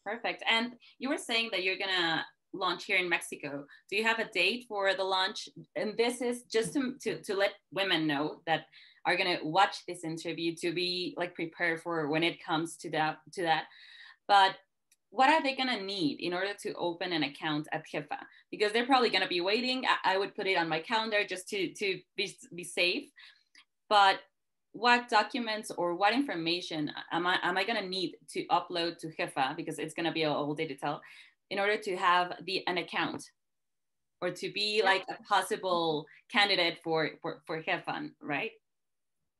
Perfect. 0.05 0.43
And 0.47 0.73
you 0.99 1.09
were 1.09 1.17
saying 1.17 1.49
that 1.51 1.63
you're 1.63 1.79
gonna 1.79 2.23
launch 2.57 2.85
here 2.85 2.97
in 2.97 3.09
Mexico. 3.09 3.65
Do 3.89 3.95
you 3.95 4.03
have 4.03 4.19
a 4.19 4.29
date 4.33 4.65
for 4.67 4.93
the 4.93 5.03
launch? 5.03 5.49
And 5.75 5.95
this 5.97 6.21
is 6.21 6.43
just 6.43 6.73
to, 6.73 6.95
to, 7.01 7.21
to 7.21 7.35
let 7.35 7.53
women 7.71 8.07
know 8.07 8.41
that 8.45 8.65
are 9.05 9.17
going 9.17 9.37
to 9.37 9.45
watch 9.45 9.85
this 9.87 10.03
interview 10.03 10.55
to 10.55 10.73
be 10.73 11.13
like 11.17 11.35
prepared 11.35 11.81
for 11.81 12.07
when 12.09 12.23
it 12.23 12.43
comes 12.43 12.75
to 12.77 12.89
that 12.91 13.17
to 13.33 13.43
that. 13.43 13.65
But 14.27 14.55
what 15.11 15.29
are 15.29 15.41
they 15.41 15.55
going 15.55 15.69
to 15.69 15.83
need 15.83 16.19
in 16.19 16.33
order 16.33 16.53
to 16.63 16.73
open 16.73 17.13
an 17.13 17.23
account 17.23 17.67
at 17.71 17.85
Jefa? 17.91 18.17
Because 18.51 18.73
they're 18.73 18.85
probably 18.85 19.09
going 19.09 19.21
to 19.21 19.29
be 19.29 19.41
waiting. 19.41 19.85
I, 19.85 20.15
I 20.15 20.17
would 20.17 20.35
put 20.35 20.47
it 20.47 20.57
on 20.57 20.67
my 20.67 20.79
calendar 20.79 21.23
just 21.27 21.47
to, 21.49 21.73
to 21.73 21.99
be, 22.17 22.35
be 22.53 22.63
safe. 22.63 23.09
But 23.87 24.19
what 24.73 25.07
documents 25.07 25.71
or 25.77 25.95
what 25.95 26.13
information 26.13 26.91
am 27.13 27.25
I, 27.25 27.37
am 27.43 27.57
I 27.57 27.63
going 27.63 27.81
to 27.81 27.87
need 27.87 28.15
to 28.31 28.45
upload 28.47 28.97
to 28.99 29.07
Jefa? 29.07 29.55
Because 29.55 29.79
it's 29.79 29.93
going 29.93 30.05
to 30.05 30.11
be 30.11 30.25
all 30.25 30.53
digital 30.53 30.99
in 31.49 31.59
order 31.59 31.77
to 31.77 31.95
have 31.95 32.33
the 32.45 32.65
an 32.67 32.77
account 32.77 33.23
or 34.21 34.31
to 34.31 34.51
be 34.51 34.81
like 34.83 35.03
a 35.09 35.21
possible 35.23 36.05
candidate 36.31 36.79
for 36.83 37.11
for 37.21 37.41
for 37.45 37.61
Jefan, 37.61 38.11
right? 38.21 38.51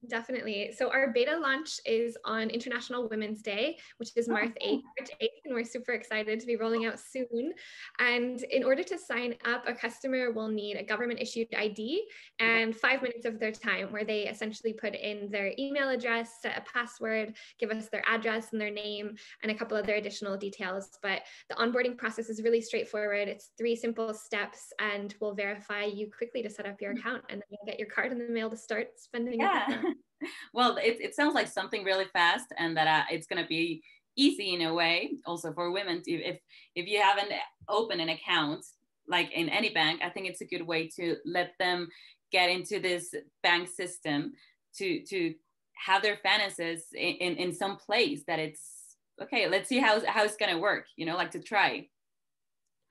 Definitely. 0.10 0.74
So 0.78 0.92
our 0.92 1.12
beta 1.12 1.38
launch 1.38 1.80
is 1.86 2.18
on 2.26 2.50
International 2.50 3.08
Women's 3.10 3.42
Day, 3.42 3.78
which 3.98 4.10
is 4.16 4.28
March 4.28 4.52
8th, 4.64 4.84
March 5.00 5.10
8th, 5.22 5.28
and 5.46 5.56
we're 5.56 5.64
super 5.64 5.94
excited 5.94 6.40
to 6.40 6.46
be 6.46 6.56
rolling 6.56 6.86
out 6.86 7.00
soon. 7.00 7.54
And 8.00 8.44
in 8.44 8.64
order 8.64 8.84
to 8.84 8.98
sign 8.98 9.36
up, 9.46 9.68
a 9.68 9.74
customer 9.74 10.32
will 10.32 10.48
need 10.48 10.78
a 10.78 10.84
government 10.84 11.22
issued 11.22 11.48
ID 11.56 12.06
and 12.40 12.76
five 12.76 13.02
minutes 13.02 13.26
of 13.26 13.40
their 13.40 13.52
time 13.52 13.92
where 13.92 14.04
they 14.04 14.28
essentially 14.28 14.74
put 14.74 14.94
in 14.96 15.30
their 15.32 15.54
email 15.58 15.90
address, 15.90 16.42
set 16.42 16.58
a 16.58 16.62
password, 16.72 17.36
give 17.60 17.72
us 17.72 17.90
their 17.90 18.04
address 18.08 18.52
and 18.52 18.62
their 18.62 18.72
name, 18.72 19.16
and 19.44 19.52
a 19.52 19.56
couple 19.56 19.78
other 19.78 19.96
additional 19.96 20.38
details. 20.38 21.00
But 21.02 21.22
the 21.50 21.56
onboarding 21.56 21.98
process 21.98 22.30
is 22.30 22.44
really 22.44 22.62
straightforward. 22.62 23.28
It's 23.28 23.52
three 23.58 23.76
simple 23.76 24.14
steps 24.14 24.72
and 24.80 25.16
we'll 25.20 25.34
verify 25.34 25.86
you 25.86 26.12
quickly 26.16 26.44
to 26.44 26.50
set 26.50 26.66
up 26.66 26.80
your 26.80 26.92
mm-hmm. 26.92 27.00
account 27.00 27.24
and 27.30 27.42
then 27.42 27.48
you'll 27.50 27.66
get 27.66 27.80
your 27.80 27.90
card 27.90 28.12
in 28.12 28.20
the 28.20 28.30
mail 28.30 28.50
to 28.50 28.58
start 28.58 28.90
spending. 28.98 29.40
Yeah. 29.40 29.82
Well, 30.54 30.78
it, 30.78 30.98
it 31.00 31.16
sounds 31.16 31.36
like 31.36 31.48
something 31.48 31.84
really 31.84 32.06
fast 32.14 32.48
and 32.58 32.76
that 32.78 32.88
uh, 32.88 33.04
it's 33.12 33.28
going 33.28 33.42
to 33.42 33.48
be 33.48 33.84
easy 34.16 34.54
in 34.54 34.62
a 34.62 34.74
way 34.74 35.12
also 35.26 35.54
for 35.54 35.72
women 35.72 36.02
to, 36.02 36.12
if 36.12 36.40
if 36.76 36.88
you 36.88 37.02
haven't 37.02 37.32
opened 37.68 38.02
an 38.02 38.10
account 38.10 38.66
like 39.08 39.32
in 39.34 39.50
any 39.50 39.70
bank 39.70 40.02
i 40.04 40.10
think 40.10 40.28
it's 40.28 40.42
a 40.42 40.46
good 40.46 40.66
way 40.66 40.88
to 40.88 41.18
let 41.26 41.52
them 41.60 41.88
get 42.32 42.50
into 42.50 42.80
this 42.80 43.14
bank 43.44 43.68
system 43.68 44.34
to 44.76 45.04
to 45.04 45.34
have 45.74 46.02
their 46.02 46.18
finances 46.24 46.86
in, 46.94 47.16
in, 47.16 47.36
in 47.36 47.54
some 47.54 47.76
place 47.78 48.24
that 48.28 48.40
it's 48.40 48.96
okay 49.22 49.48
let's 49.50 49.68
see 49.68 49.80
how, 49.80 50.02
how 50.08 50.24
it's 50.24 50.38
gonna 50.38 50.58
work 50.58 50.86
you 50.96 51.06
know 51.06 51.16
like 51.16 51.32
to 51.32 51.42
try 51.42 51.86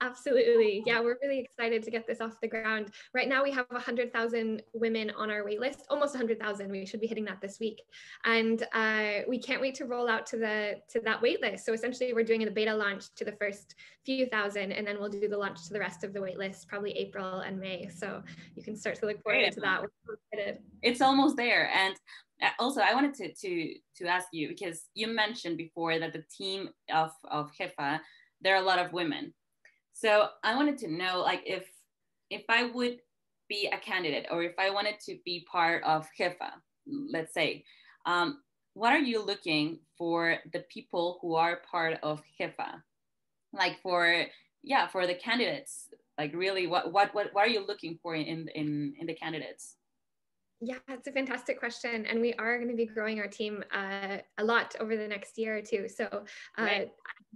Absolutely. 0.01 0.83
Yeah, 0.85 0.99
we're 0.99 1.17
really 1.21 1.39
excited 1.39 1.81
to 1.83 1.91
get 1.91 2.05
this 2.05 2.19
off 2.19 2.39
the 2.41 2.47
ground. 2.47 2.91
Right 3.13 3.29
now, 3.29 3.43
we 3.43 3.51
have 3.51 3.65
100,000 3.69 4.61
women 4.73 5.11
on 5.11 5.31
our 5.31 5.45
wait 5.45 5.61
list, 5.61 5.85
almost 5.89 6.13
100,000. 6.13 6.69
We 6.69 6.85
should 6.85 6.99
be 6.99 7.07
hitting 7.07 7.23
that 7.25 7.39
this 7.39 7.59
week. 7.59 7.81
And 8.25 8.67
uh, 8.73 9.21
we 9.27 9.39
can't 9.39 9.61
wait 9.61 9.75
to 9.75 9.85
roll 9.85 10.09
out 10.09 10.25
to 10.27 10.37
the 10.37 10.81
to 10.89 10.99
that 11.01 11.21
wait 11.21 11.41
list. 11.41 11.65
So 11.65 11.71
essentially, 11.71 12.13
we're 12.13 12.25
doing 12.25 12.45
a 12.45 12.51
beta 12.51 12.75
launch 12.75 13.13
to 13.15 13.25
the 13.25 13.31
first 13.33 13.75
few 14.05 14.25
thousand, 14.25 14.73
and 14.73 14.85
then 14.85 14.99
we'll 14.99 15.09
do 15.09 15.29
the 15.29 15.37
launch 15.37 15.65
to 15.67 15.73
the 15.73 15.79
rest 15.79 16.03
of 16.03 16.13
the 16.13 16.21
wait 16.21 16.37
list, 16.37 16.67
probably 16.67 16.91
April 16.91 17.39
and 17.39 17.57
May. 17.57 17.87
So 17.87 18.21
you 18.55 18.63
can 18.63 18.75
start 18.75 18.95
to 18.97 19.05
look 19.05 19.23
forward 19.23 19.39
Great. 19.39 19.53
to 19.53 19.61
that. 19.61 20.59
It's 20.81 21.01
almost 21.01 21.37
there. 21.37 21.71
And 21.73 21.95
uh, 22.41 22.49
also 22.59 22.81
i 22.81 22.93
wanted 22.93 23.13
to 23.13 23.33
to 23.33 23.73
to 23.95 24.05
ask 24.07 24.27
you 24.33 24.49
because 24.49 24.89
you 24.93 25.07
mentioned 25.07 25.55
before 25.55 25.97
that 25.99 26.11
the 26.11 26.21
team 26.37 26.67
of 26.93 27.11
of 27.31 27.49
jefa 27.57 27.97
there 28.41 28.53
are 28.55 28.61
a 28.61 28.65
lot 28.65 28.77
of 28.77 28.91
women 28.91 29.33
so 29.95 30.27
I 30.43 30.55
wanted 30.55 30.77
to 30.79 30.91
know, 30.91 31.21
like, 31.21 31.43
if 31.45 31.65
if 32.29 32.43
I 32.49 32.65
would 32.65 32.99
be 33.47 33.69
a 33.71 33.77
candidate 33.77 34.27
or 34.29 34.43
if 34.43 34.53
I 34.59 34.69
wanted 34.69 34.99
to 35.05 35.17
be 35.23 35.47
part 35.49 35.83
of 35.83 36.05
Jefa, 36.19 36.51
let's 36.85 37.33
say, 37.33 37.63
um, 38.05 38.41
what 38.73 38.91
are 38.91 38.99
you 38.99 39.23
looking 39.23 39.79
for 39.97 40.37
the 40.51 40.65
people 40.69 41.19
who 41.21 41.35
are 41.35 41.61
part 41.71 41.97
of 42.03 42.21
Jefa? 42.37 42.81
Like 43.53 43.81
for 43.81 44.25
yeah, 44.63 44.87
for 44.87 45.07
the 45.07 45.15
candidates, 45.15 45.87
like 46.17 46.33
really, 46.35 46.67
what 46.67 46.91
what 46.91 47.15
what, 47.15 47.27
what 47.31 47.45
are 47.45 47.49
you 47.49 47.65
looking 47.65 47.97
for 48.03 48.15
in 48.15 48.49
in 48.53 48.95
in 48.99 49.07
the 49.07 49.13
candidates? 49.13 49.77
Yeah, 50.59 50.79
it's 50.89 51.07
a 51.07 51.11
fantastic 51.13 51.57
question. 51.57 52.05
And 52.05 52.19
we 52.19 52.33
are 52.33 52.57
going 52.57 52.69
to 52.69 52.75
be 52.75 52.85
growing 52.85 53.19
our 53.19 53.27
team 53.27 53.63
uh, 53.73 54.17
a 54.37 54.43
lot 54.43 54.75
over 54.79 54.97
the 54.97 55.07
next 55.07 55.37
year 55.37 55.57
or 55.57 55.61
two. 55.61 55.87
So, 55.87 56.05
uh, 56.05 56.21
right. 56.57 56.91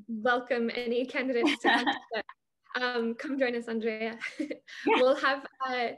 welcome 0.08 0.70
any 0.74 1.06
candidates 1.06 1.62
to 1.62 1.86
um, 2.76 3.16
come 3.16 3.40
join 3.40 3.56
us, 3.56 3.68
Andrea. 3.68 4.18
Yeah. 4.86 4.96
we'll 5.02 5.16
have. 5.16 5.46
Uh, 5.68 5.90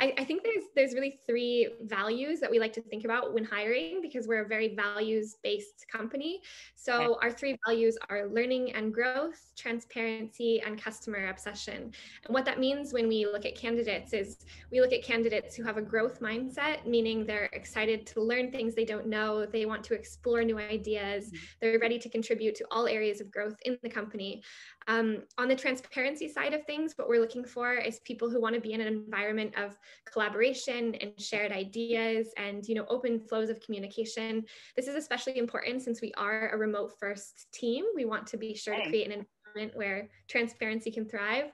I, 0.00 0.14
I, 0.16 0.24
think 0.24 0.42
there's 0.42 0.64
there's 0.74 0.94
really 0.94 1.20
three 1.26 1.68
values 1.82 2.40
that 2.40 2.50
we 2.50 2.58
like 2.58 2.72
to 2.72 2.80
think 2.80 3.04
about 3.04 3.34
when 3.34 3.44
hiring 3.44 4.00
because 4.00 4.26
we're 4.26 4.44
a 4.44 4.48
very 4.48 4.74
values 4.74 5.36
based 5.42 5.84
company. 5.92 6.40
So 6.74 7.18
our 7.20 7.30
three 7.30 7.58
values 7.66 7.98
are 8.08 8.28
learning 8.28 8.72
and 8.72 8.94
growth, 8.94 9.52
transparency, 9.58 10.62
and 10.64 10.82
customer 10.82 11.28
obsession. 11.28 11.92
And 12.24 12.34
what 12.34 12.46
that 12.46 12.58
means 12.58 12.94
when 12.94 13.08
we 13.08 13.26
look 13.26 13.44
at 13.44 13.54
candidates 13.54 14.14
is 14.14 14.38
we 14.72 14.80
look 14.80 14.94
at 14.94 15.02
candidates 15.02 15.54
who 15.54 15.64
have 15.64 15.76
a 15.76 15.82
growth 15.82 16.20
mindset, 16.20 16.86
meaning 16.86 17.26
they're 17.26 17.50
excited 17.52 18.06
to 18.06 18.22
learn 18.22 18.50
things 18.50 18.74
they 18.74 18.86
don't 18.86 19.06
know, 19.06 19.44
they 19.44 19.66
want 19.66 19.84
to 19.84 19.94
explore 19.94 20.42
new 20.42 20.58
ideas, 20.58 21.26
mm-hmm. 21.26 21.36
they're 21.60 21.78
ready 21.78 21.98
to 21.98 22.08
contribute 22.08 22.54
to 22.54 22.64
all 22.70 22.86
areas 22.86 23.20
of 23.20 23.30
growth 23.30 23.56
in 23.66 23.78
the 23.82 23.90
company. 23.90 24.42
Um, 24.88 25.24
on 25.36 25.48
the 25.48 25.56
transparency 25.56 26.28
side 26.28 26.54
of 26.54 26.64
things, 26.64 26.94
what 26.96 27.08
we're 27.08 27.20
looking 27.20 27.44
for 27.44 27.74
is 27.74 28.00
people 28.00 28.30
who 28.30 28.40
want 28.40 28.54
to 28.54 28.60
be 28.60 28.72
in 28.72 28.80
an 28.80 28.86
environment 29.10 29.52
of 29.56 29.76
collaboration 30.10 30.94
and 30.96 31.12
shared 31.18 31.52
ideas 31.52 32.28
and 32.36 32.66
you 32.68 32.74
know 32.74 32.86
open 32.88 33.18
flows 33.18 33.50
of 33.50 33.60
communication. 33.60 34.44
This 34.76 34.86
is 34.86 34.94
especially 34.94 35.38
important 35.38 35.82
since 35.82 36.00
we 36.00 36.12
are 36.16 36.50
a 36.50 36.56
remote 36.56 36.92
first 36.98 37.52
team. 37.52 37.84
We 37.94 38.04
want 38.04 38.26
to 38.28 38.36
be 38.36 38.54
sure 38.54 38.76
to 38.76 38.88
create 38.88 39.06
an 39.10 39.24
environment 39.24 39.76
where 39.76 40.08
transparency 40.28 40.90
can 40.90 41.08
thrive. 41.08 41.52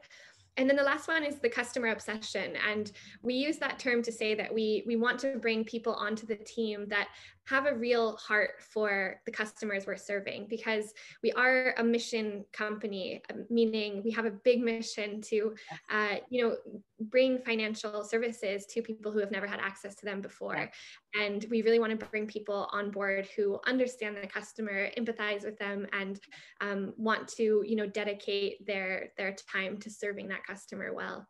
And 0.58 0.68
then 0.68 0.76
the 0.76 0.82
last 0.82 1.06
one 1.06 1.22
is 1.22 1.38
the 1.38 1.50
customer 1.50 1.88
obsession. 1.88 2.54
And 2.66 2.90
we 3.22 3.34
use 3.34 3.58
that 3.58 3.78
term 3.78 4.02
to 4.02 4.12
say 4.12 4.34
that 4.34 4.52
we, 4.52 4.82
we 4.86 4.96
want 4.96 5.18
to 5.20 5.36
bring 5.38 5.64
people 5.64 5.92
onto 5.94 6.26
the 6.26 6.36
team 6.36 6.86
that 6.88 7.08
have 7.46 7.66
a 7.66 7.74
real 7.74 8.16
heart 8.16 8.60
for 8.60 9.20
the 9.24 9.30
customers 9.30 9.86
we're 9.86 9.96
serving 9.96 10.46
because 10.48 10.92
we 11.22 11.32
are 11.32 11.74
a 11.78 11.84
mission 11.84 12.44
company, 12.52 13.22
um, 13.32 13.46
meaning 13.50 14.02
we 14.04 14.10
have 14.10 14.24
a 14.24 14.30
big 14.30 14.60
mission 14.60 15.20
to, 15.20 15.54
uh, 15.90 16.16
you 16.28 16.42
know, 16.42 16.56
bring 17.00 17.38
financial 17.38 18.02
services 18.02 18.66
to 18.66 18.82
people 18.82 19.12
who 19.12 19.20
have 19.20 19.30
never 19.30 19.46
had 19.46 19.60
access 19.60 19.94
to 19.94 20.04
them 20.04 20.20
before. 20.20 20.70
And 21.14 21.46
we 21.50 21.62
really 21.62 21.78
want 21.78 21.98
to 21.98 22.06
bring 22.06 22.26
people 22.26 22.68
on 22.72 22.90
board 22.90 23.28
who 23.36 23.60
understand 23.66 24.16
the 24.16 24.26
customer, 24.26 24.88
empathize 24.98 25.44
with 25.44 25.58
them, 25.58 25.86
and 25.92 26.18
um, 26.60 26.94
want 26.96 27.28
to, 27.36 27.62
you 27.64 27.76
know, 27.76 27.86
dedicate 27.86 28.66
their 28.66 29.12
their 29.16 29.34
time 29.52 29.78
to 29.78 29.90
serving 29.90 30.28
that 30.28 30.44
customer 30.44 30.92
well. 30.92 31.26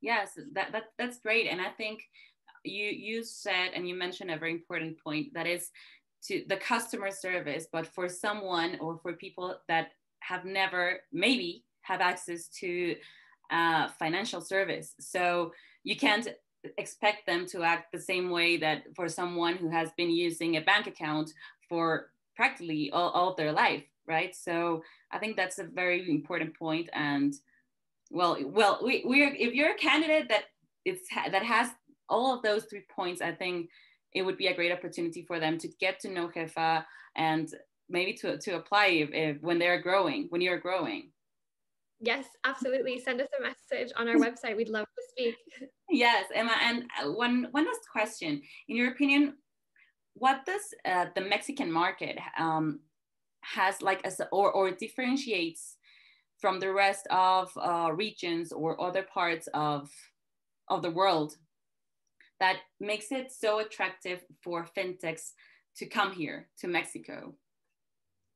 Yes, 0.00 0.32
that, 0.52 0.72
that 0.72 0.84
that's 0.98 1.18
great, 1.20 1.46
and 1.46 1.60
I 1.60 1.70
think 1.70 2.02
you 2.64 2.86
you 2.86 3.24
said 3.24 3.70
and 3.74 3.88
you 3.88 3.94
mentioned 3.94 4.30
a 4.30 4.38
very 4.38 4.52
important 4.52 4.98
point 5.02 5.32
that 5.34 5.46
is 5.46 5.70
to 6.22 6.44
the 6.48 6.56
customer 6.56 7.10
service 7.10 7.66
but 7.70 7.86
for 7.86 8.08
someone 8.08 8.78
or 8.80 8.98
for 8.98 9.12
people 9.12 9.56
that 9.68 9.92
have 10.20 10.44
never 10.44 11.00
maybe 11.12 11.64
have 11.82 12.00
access 12.00 12.48
to 12.48 12.96
uh, 13.50 13.88
financial 13.98 14.40
service. 14.40 14.94
So 14.98 15.52
you 15.82 15.96
can't 15.96 16.26
expect 16.78 17.26
them 17.26 17.44
to 17.46 17.62
act 17.62 17.92
the 17.92 18.00
same 18.00 18.30
way 18.30 18.56
that 18.56 18.84
for 18.96 19.06
someone 19.06 19.56
who 19.56 19.68
has 19.68 19.90
been 19.98 20.10
using 20.10 20.56
a 20.56 20.62
bank 20.62 20.86
account 20.86 21.30
for 21.68 22.10
practically 22.34 22.90
all, 22.90 23.10
all 23.10 23.34
their 23.34 23.52
life 23.52 23.84
right? 24.06 24.34
So 24.34 24.82
i 25.12 25.18
think 25.18 25.36
that's 25.36 25.58
a 25.58 25.64
very 25.64 26.10
important 26.10 26.58
point 26.58 26.88
and 26.92 27.34
well 28.10 28.36
well 28.44 28.80
we, 28.82 29.02
we're 29.04 29.34
if 29.34 29.54
you're 29.54 29.72
a 29.72 29.78
candidate 29.78 30.28
that 30.28 30.44
it's 30.84 31.08
that 31.30 31.42
has 31.42 31.70
all 32.14 32.34
of 32.34 32.42
those 32.42 32.64
three 32.64 32.84
points, 32.94 33.20
I 33.20 33.32
think 33.32 33.68
it 34.12 34.22
would 34.22 34.38
be 34.38 34.46
a 34.46 34.54
great 34.54 34.72
opportunity 34.72 35.24
for 35.26 35.40
them 35.40 35.58
to 35.58 35.68
get 35.80 35.98
to 36.00 36.08
know 36.08 36.28
Jefa 36.28 36.84
and 37.16 37.48
maybe 37.88 38.12
to, 38.14 38.38
to 38.38 38.56
apply 38.56 38.86
if, 38.86 39.10
if, 39.12 39.42
when 39.42 39.58
they're 39.58 39.82
growing, 39.82 40.26
when 40.30 40.40
you're 40.40 40.60
growing. 40.60 41.10
Yes, 42.00 42.26
absolutely. 42.44 43.00
Send 43.00 43.20
us 43.20 43.28
a 43.38 43.42
message 43.42 43.92
on 43.96 44.08
our 44.08 44.16
website. 44.26 44.56
We'd 44.56 44.68
love 44.68 44.86
to 44.86 45.02
speak. 45.10 45.36
Yes, 45.90 46.26
Emma. 46.34 46.54
And 46.62 46.84
uh, 47.02 47.10
one, 47.10 47.48
one 47.50 47.66
last 47.66 47.88
question. 47.90 48.40
In 48.68 48.76
your 48.76 48.92
opinion, 48.92 49.34
what 50.14 50.46
does 50.46 50.62
uh, 50.84 51.06
the 51.16 51.20
Mexican 51.20 51.70
market 51.70 52.18
um, 52.38 52.80
has 53.42 53.82
like 53.82 54.00
as 54.06 54.20
or, 54.30 54.52
or 54.52 54.70
differentiates 54.70 55.76
from 56.40 56.60
the 56.60 56.72
rest 56.72 57.06
of 57.10 57.50
uh, 57.56 57.90
regions 57.92 58.52
or 58.52 58.80
other 58.80 59.02
parts 59.02 59.48
of 59.54 59.90
of 60.68 60.82
the 60.82 60.90
world 60.90 61.36
that 62.44 62.58
makes 62.78 63.10
it 63.10 63.32
so 63.32 63.60
attractive 63.60 64.22
for 64.42 64.68
fintechs 64.76 65.30
to 65.78 65.86
come 65.86 66.12
here 66.12 66.46
to 66.58 66.68
Mexico? 66.68 67.34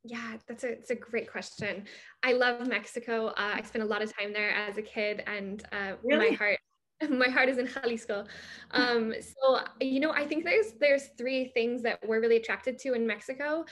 Yeah, 0.02 0.38
that's 0.46 0.64
a, 0.64 0.70
it's 0.70 0.88
a 0.88 0.94
great 0.94 1.30
question. 1.30 1.84
I 2.22 2.32
love 2.32 2.66
Mexico. 2.66 3.26
Uh, 3.26 3.52
I 3.56 3.62
spent 3.62 3.84
a 3.84 3.86
lot 3.86 4.00
of 4.00 4.16
time 4.18 4.32
there 4.32 4.50
as 4.50 4.78
a 4.78 4.82
kid, 4.82 5.22
and 5.26 5.62
uh, 5.72 5.92
really? 6.02 6.30
my 6.30 6.36
heart 6.36 6.58
my 7.10 7.28
heart 7.28 7.48
is 7.48 7.58
in 7.58 7.66
Jalisco. 7.66 8.24
Um, 8.72 9.14
so 9.20 9.60
you 9.80 10.00
know, 10.00 10.10
I 10.10 10.26
think 10.26 10.44
there's 10.44 10.72
there's 10.80 11.08
three 11.16 11.46
things 11.54 11.82
that 11.82 12.00
we're 12.06 12.20
really 12.20 12.36
attracted 12.36 12.78
to 12.80 12.94
in 12.94 13.06
Mexico. 13.06 13.64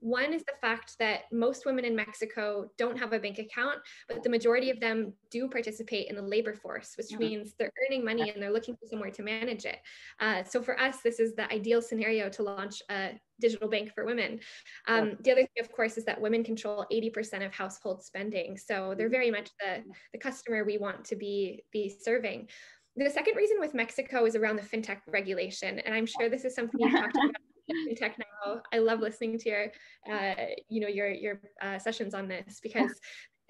One 0.00 0.32
is 0.32 0.42
the 0.44 0.52
fact 0.60 0.96
that 0.98 1.22
most 1.32 1.64
women 1.66 1.84
in 1.84 1.96
Mexico 1.96 2.70
don't 2.76 2.98
have 2.98 3.12
a 3.12 3.18
bank 3.18 3.38
account, 3.38 3.78
but 4.08 4.22
the 4.22 4.30
majority 4.30 4.70
of 4.70 4.80
them 4.80 5.12
do 5.30 5.48
participate 5.48 6.08
in 6.08 6.16
the 6.16 6.22
labor 6.22 6.54
force, 6.54 6.94
which 6.96 7.08
mm-hmm. 7.08 7.20
means 7.20 7.54
they're 7.58 7.72
earning 7.86 8.04
money 8.04 8.30
and 8.30 8.42
they're 8.42 8.52
looking 8.52 8.76
for 8.76 8.86
somewhere 8.86 9.10
to 9.10 9.22
manage 9.22 9.64
it. 9.64 9.78
Uh, 10.20 10.44
so 10.44 10.62
for 10.62 10.78
us, 10.78 10.98
this 11.02 11.20
is 11.20 11.34
the 11.34 11.50
ideal 11.52 11.80
scenario 11.80 12.28
to 12.28 12.42
launch 12.42 12.82
a 12.90 13.12
digital 13.40 13.68
bank 13.68 13.92
for 13.94 14.04
women. 14.04 14.40
Um, 14.88 15.16
the 15.22 15.32
other 15.32 15.42
thing, 15.42 15.60
of 15.60 15.72
course, 15.72 15.96
is 15.96 16.04
that 16.04 16.20
women 16.20 16.44
control 16.44 16.86
80% 16.92 17.44
of 17.44 17.52
household 17.52 18.02
spending. 18.02 18.56
So 18.56 18.94
they're 18.96 19.06
mm-hmm. 19.06 19.12
very 19.12 19.30
much 19.30 19.50
the, 19.60 19.82
the 20.12 20.18
customer 20.18 20.64
we 20.64 20.78
want 20.78 21.04
to 21.06 21.16
be, 21.16 21.64
be 21.72 21.88
serving. 21.88 22.48
the 22.96 23.10
second 23.10 23.36
reason 23.36 23.58
with 23.60 23.74
Mexico 23.74 24.24
is 24.24 24.36
around 24.36 24.56
the 24.56 24.62
fintech 24.62 24.98
regulation, 25.06 25.80
and 25.80 25.94
I'm 25.94 26.06
sure 26.06 26.28
this 26.28 26.44
is 26.44 26.54
something 26.54 26.80
you've 26.80 26.92
talked 26.92 27.16
about 27.16 27.34
fintech 27.88 28.12
now. 28.18 28.60
I 28.72 28.78
love 28.78 29.00
listening 29.00 29.38
to 29.38 29.48
your, 29.48 29.72
uh, 30.10 30.34
you 30.68 30.80
know, 30.80 30.88
your 30.88 31.10
your 31.10 31.40
uh, 31.60 31.78
sessions 31.78 32.14
on 32.14 32.28
this 32.28 32.60
because 32.62 32.92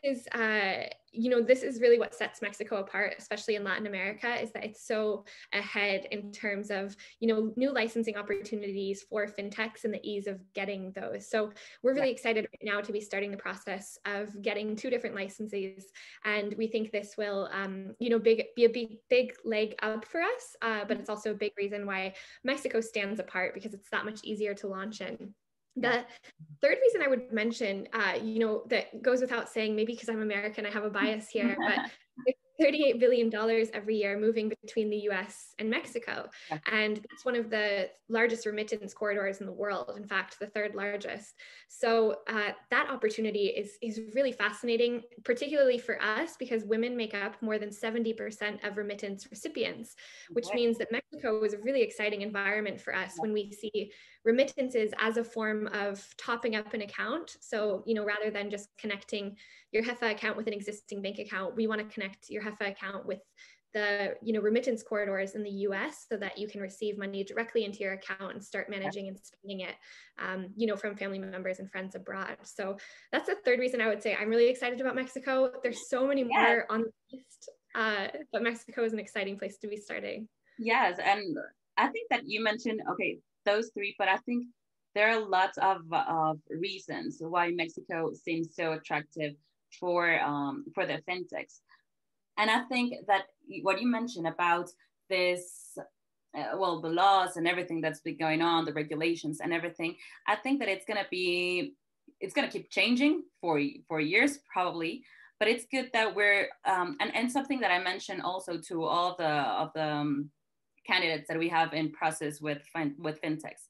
is 0.04 0.26
uh, 0.28 0.86
you 1.12 1.30
know 1.30 1.40
this 1.40 1.62
is 1.62 1.80
really 1.80 1.98
what 1.98 2.14
sets 2.14 2.42
mexico 2.42 2.78
apart 2.78 3.14
especially 3.18 3.54
in 3.54 3.62
latin 3.62 3.86
america 3.86 4.34
is 4.42 4.50
that 4.50 4.64
it's 4.64 4.84
so 4.84 5.24
ahead 5.52 6.08
in 6.10 6.32
terms 6.32 6.70
of 6.70 6.96
you 7.20 7.28
know 7.28 7.52
new 7.56 7.72
licensing 7.72 8.16
opportunities 8.16 9.02
for 9.08 9.26
fintechs 9.26 9.84
and 9.84 9.94
the 9.94 10.00
ease 10.02 10.26
of 10.26 10.40
getting 10.54 10.92
those. 10.92 11.28
So 11.28 11.50
we're 11.82 11.94
really 11.94 12.10
excited 12.10 12.46
right 12.52 12.74
now 12.74 12.80
to 12.80 12.92
be 12.92 13.00
starting 13.00 13.30
the 13.30 13.36
process 13.36 13.98
of 14.04 14.40
getting 14.42 14.76
two 14.76 14.90
different 14.90 15.14
licenses 15.14 15.84
and 16.24 16.54
we 16.58 16.66
think 16.66 16.90
this 16.90 17.14
will 17.16 17.48
um, 17.52 17.94
you 17.98 18.10
know 18.10 18.18
big 18.18 18.44
be 18.56 18.64
a 18.64 18.68
big 18.68 18.96
big 19.08 19.34
leg 19.44 19.74
up 19.82 20.04
for 20.04 20.20
us 20.20 20.56
uh, 20.62 20.84
but 20.86 20.98
it's 20.98 21.10
also 21.10 21.30
a 21.30 21.34
big 21.34 21.52
reason 21.56 21.86
why 21.86 22.12
mexico 22.42 22.80
stands 22.80 23.20
apart 23.20 23.54
because 23.54 23.74
it's 23.74 23.90
that 23.90 24.04
much 24.04 24.20
easier 24.24 24.54
to 24.54 24.66
launch 24.66 25.00
in 25.00 25.34
the 25.76 26.04
third 26.60 26.78
reason 26.80 27.02
I 27.02 27.08
would 27.08 27.32
mention, 27.32 27.88
uh, 27.92 28.14
you 28.22 28.38
know, 28.38 28.62
that 28.68 29.02
goes 29.02 29.20
without 29.20 29.48
saying, 29.48 29.74
maybe 29.74 29.92
because 29.92 30.08
I'm 30.08 30.22
American, 30.22 30.66
I 30.66 30.70
have 30.70 30.84
a 30.84 30.90
bias 30.90 31.28
here, 31.28 31.56
but 32.26 32.34
$38 32.60 33.00
billion 33.00 33.34
every 33.72 33.96
year 33.96 34.18
moving 34.18 34.52
between 34.62 34.88
the 34.88 35.08
US 35.10 35.54
and 35.58 35.68
Mexico. 35.68 36.28
Yeah. 36.50 36.58
And 36.70 37.04
it's 37.10 37.24
one 37.24 37.36
of 37.36 37.50
the 37.50 37.90
largest 38.08 38.46
remittance 38.46 38.94
corridors 38.94 39.40
in 39.40 39.46
the 39.46 39.52
world, 39.52 39.94
in 39.96 40.06
fact, 40.06 40.38
the 40.38 40.46
third 40.46 40.74
largest. 40.74 41.34
So 41.68 42.18
uh, 42.28 42.52
that 42.70 42.88
opportunity 42.90 43.46
is, 43.46 43.76
is 43.82 44.00
really 44.14 44.32
fascinating, 44.32 45.02
particularly 45.24 45.78
for 45.78 46.00
us, 46.00 46.36
because 46.38 46.64
women 46.64 46.96
make 46.96 47.14
up 47.14 47.40
more 47.42 47.58
than 47.58 47.70
70% 47.70 48.66
of 48.66 48.76
remittance 48.76 49.26
recipients, 49.30 49.96
which 50.30 50.46
okay. 50.46 50.56
means 50.56 50.78
that 50.78 50.92
Mexico 50.92 51.42
is 51.42 51.54
a 51.54 51.58
really 51.58 51.82
exciting 51.82 52.22
environment 52.22 52.80
for 52.80 52.94
us 52.94 53.14
yeah. 53.16 53.22
when 53.22 53.32
we 53.32 53.50
see 53.50 53.90
remittances 54.24 54.92
as 54.98 55.16
a 55.16 55.24
form 55.24 55.66
of 55.68 56.02
topping 56.16 56.56
up 56.56 56.72
an 56.74 56.82
account. 56.82 57.36
So, 57.40 57.82
you 57.86 57.94
know, 57.94 58.04
rather 58.04 58.30
than 58.30 58.50
just 58.50 58.68
connecting 58.78 59.36
your 59.72 59.82
Jefa 59.82 60.12
account 60.12 60.36
with 60.36 60.46
an 60.46 60.52
existing 60.52 61.02
bank 61.02 61.18
account, 61.18 61.56
we 61.56 61.66
want 61.66 61.80
to 61.80 61.94
connect 61.94 62.30
your 62.30 62.42
Jefa 62.42 62.70
account 62.70 63.06
with 63.06 63.20
the 63.74 64.14
you 64.22 64.32
know 64.32 64.40
remittance 64.40 64.82
corridors 64.84 65.34
in 65.34 65.42
the 65.42 65.50
US 65.50 66.06
so 66.08 66.16
that 66.16 66.38
you 66.38 66.46
can 66.46 66.60
receive 66.60 66.96
money 66.96 67.24
directly 67.24 67.64
into 67.64 67.80
your 67.80 67.94
account 67.94 68.32
and 68.32 68.42
start 68.42 68.70
managing 68.70 69.08
and 69.08 69.18
spending 69.18 69.66
it 69.66 69.74
um, 70.24 70.46
you 70.56 70.66
know 70.66 70.76
from 70.76 70.96
family 70.96 71.18
members 71.18 71.58
and 71.58 71.70
friends 71.70 71.96
abroad. 71.96 72.36
So 72.44 72.78
that's 73.12 73.28
the 73.28 73.34
third 73.44 73.58
reason 73.58 73.80
I 73.80 73.88
would 73.88 74.02
say 74.02 74.14
I'm 74.14 74.30
really 74.30 74.48
excited 74.48 74.80
about 74.80 74.94
Mexico. 74.94 75.50
There's 75.62 75.90
so 75.90 76.06
many 76.06 76.22
more 76.24 76.66
on 76.70 76.82
the 76.82 77.16
list 77.16 77.50
uh, 77.74 78.06
but 78.32 78.44
Mexico 78.44 78.84
is 78.84 78.92
an 78.92 79.00
exciting 79.00 79.36
place 79.36 79.58
to 79.58 79.66
be 79.66 79.76
starting. 79.76 80.28
Yes 80.58 80.98
and 81.04 81.36
I 81.76 81.88
think 81.88 82.08
that 82.10 82.22
you 82.24 82.42
mentioned 82.42 82.80
okay 82.92 83.18
those 83.44 83.70
three 83.74 83.94
but 83.98 84.08
I 84.08 84.18
think 84.18 84.46
there 84.94 85.10
are 85.10 85.20
lots 85.20 85.58
of, 85.58 85.80
of 85.92 86.38
reasons 86.48 87.18
why 87.20 87.50
Mexico 87.50 88.12
seems 88.14 88.54
so 88.54 88.72
attractive 88.72 89.34
for 89.80 90.20
um, 90.20 90.64
for 90.74 90.86
the 90.86 91.02
fintechs. 91.08 91.60
And 92.38 92.50
I 92.50 92.60
think 92.62 92.94
that 93.06 93.24
what 93.62 93.80
you 93.80 93.88
mentioned 93.88 94.26
about 94.26 94.70
this, 95.08 95.76
uh, 96.36 96.56
well, 96.56 96.80
the 96.80 96.88
laws 96.88 97.36
and 97.36 97.46
everything 97.46 97.80
that's 97.80 98.00
been 98.00 98.16
going 98.16 98.42
on, 98.42 98.64
the 98.64 98.72
regulations 98.72 99.40
and 99.40 99.52
everything, 99.52 99.96
I 100.26 100.36
think 100.36 100.60
that 100.60 100.68
it's 100.68 100.84
gonna 100.86 101.06
be, 101.10 101.74
it's 102.20 102.34
gonna 102.34 102.50
keep 102.50 102.70
changing 102.70 103.24
for 103.40 103.60
for 103.88 104.00
years 104.00 104.38
probably. 104.52 105.02
But 105.40 105.48
it's 105.48 105.66
good 105.70 105.90
that 105.92 106.14
we're 106.14 106.48
um, 106.64 106.96
and 107.00 107.14
and 107.14 107.30
something 107.30 107.60
that 107.60 107.72
I 107.72 107.82
mentioned 107.82 108.22
also 108.22 108.58
to 108.68 108.84
all 108.84 109.16
the 109.16 109.28
of 109.28 109.72
the 109.74 109.84
um, 109.86 110.30
candidates 110.86 111.28
that 111.28 111.38
we 111.38 111.48
have 111.48 111.72
in 111.72 111.90
process 111.90 112.40
with 112.40 112.62
with 112.98 113.20
fintechs 113.22 113.66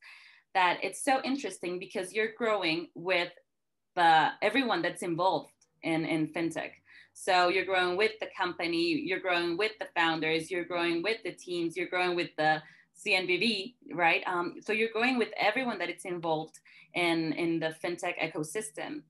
that 0.54 0.78
it's 0.82 1.04
so 1.04 1.20
interesting 1.24 1.78
because 1.78 2.12
you're 2.12 2.32
growing 2.38 2.88
with 2.94 3.30
the 3.96 4.28
everyone 4.40 4.82
that's 4.82 5.02
involved 5.02 5.52
in, 5.82 6.04
in 6.06 6.28
fintech. 6.28 6.70
So 7.12 7.48
you're 7.48 7.64
growing 7.64 7.96
with 7.96 8.12
the 8.20 8.28
company, 8.36 9.02
you're 9.04 9.20
growing 9.20 9.56
with 9.56 9.72
the 9.78 9.86
founders, 9.94 10.50
you're 10.50 10.64
growing 10.64 11.02
with 11.02 11.18
the 11.24 11.32
teams, 11.32 11.76
you're 11.76 11.88
growing 11.88 12.16
with 12.16 12.30
the 12.38 12.62
CNBV, 13.06 13.74
right? 13.92 14.22
Um, 14.26 14.54
so 14.60 14.72
you're 14.72 14.92
going 14.92 15.18
with 15.18 15.30
everyone 15.38 15.78
that 15.78 15.90
it's 15.90 16.04
involved 16.04 16.58
in, 16.94 17.32
in 17.34 17.60
the 17.60 17.74
fintech 17.84 18.18
ecosystem. 18.18 19.02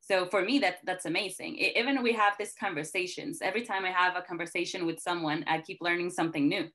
So 0.00 0.26
for 0.26 0.42
me, 0.42 0.58
that, 0.60 0.78
that's 0.84 1.04
amazing. 1.04 1.56
Even 1.56 2.02
we 2.02 2.12
have 2.12 2.34
these 2.38 2.54
conversations, 2.58 3.40
every 3.42 3.62
time 3.62 3.84
I 3.84 3.90
have 3.90 4.16
a 4.16 4.22
conversation 4.22 4.86
with 4.86 5.00
someone, 5.00 5.44
I 5.48 5.60
keep 5.60 5.78
learning 5.80 6.10
something 6.10 6.48
new. 6.48 6.68